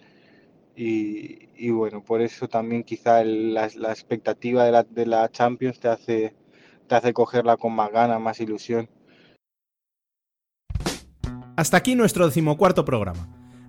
[0.75, 5.29] Y, y bueno, por eso también quizá el, la, la, expectativa de la, de la
[5.29, 6.35] Champions te hace,
[6.87, 8.89] te hace cogerla con más ganas, más ilusión.
[11.55, 13.27] Hasta aquí nuestro decimocuarto programa.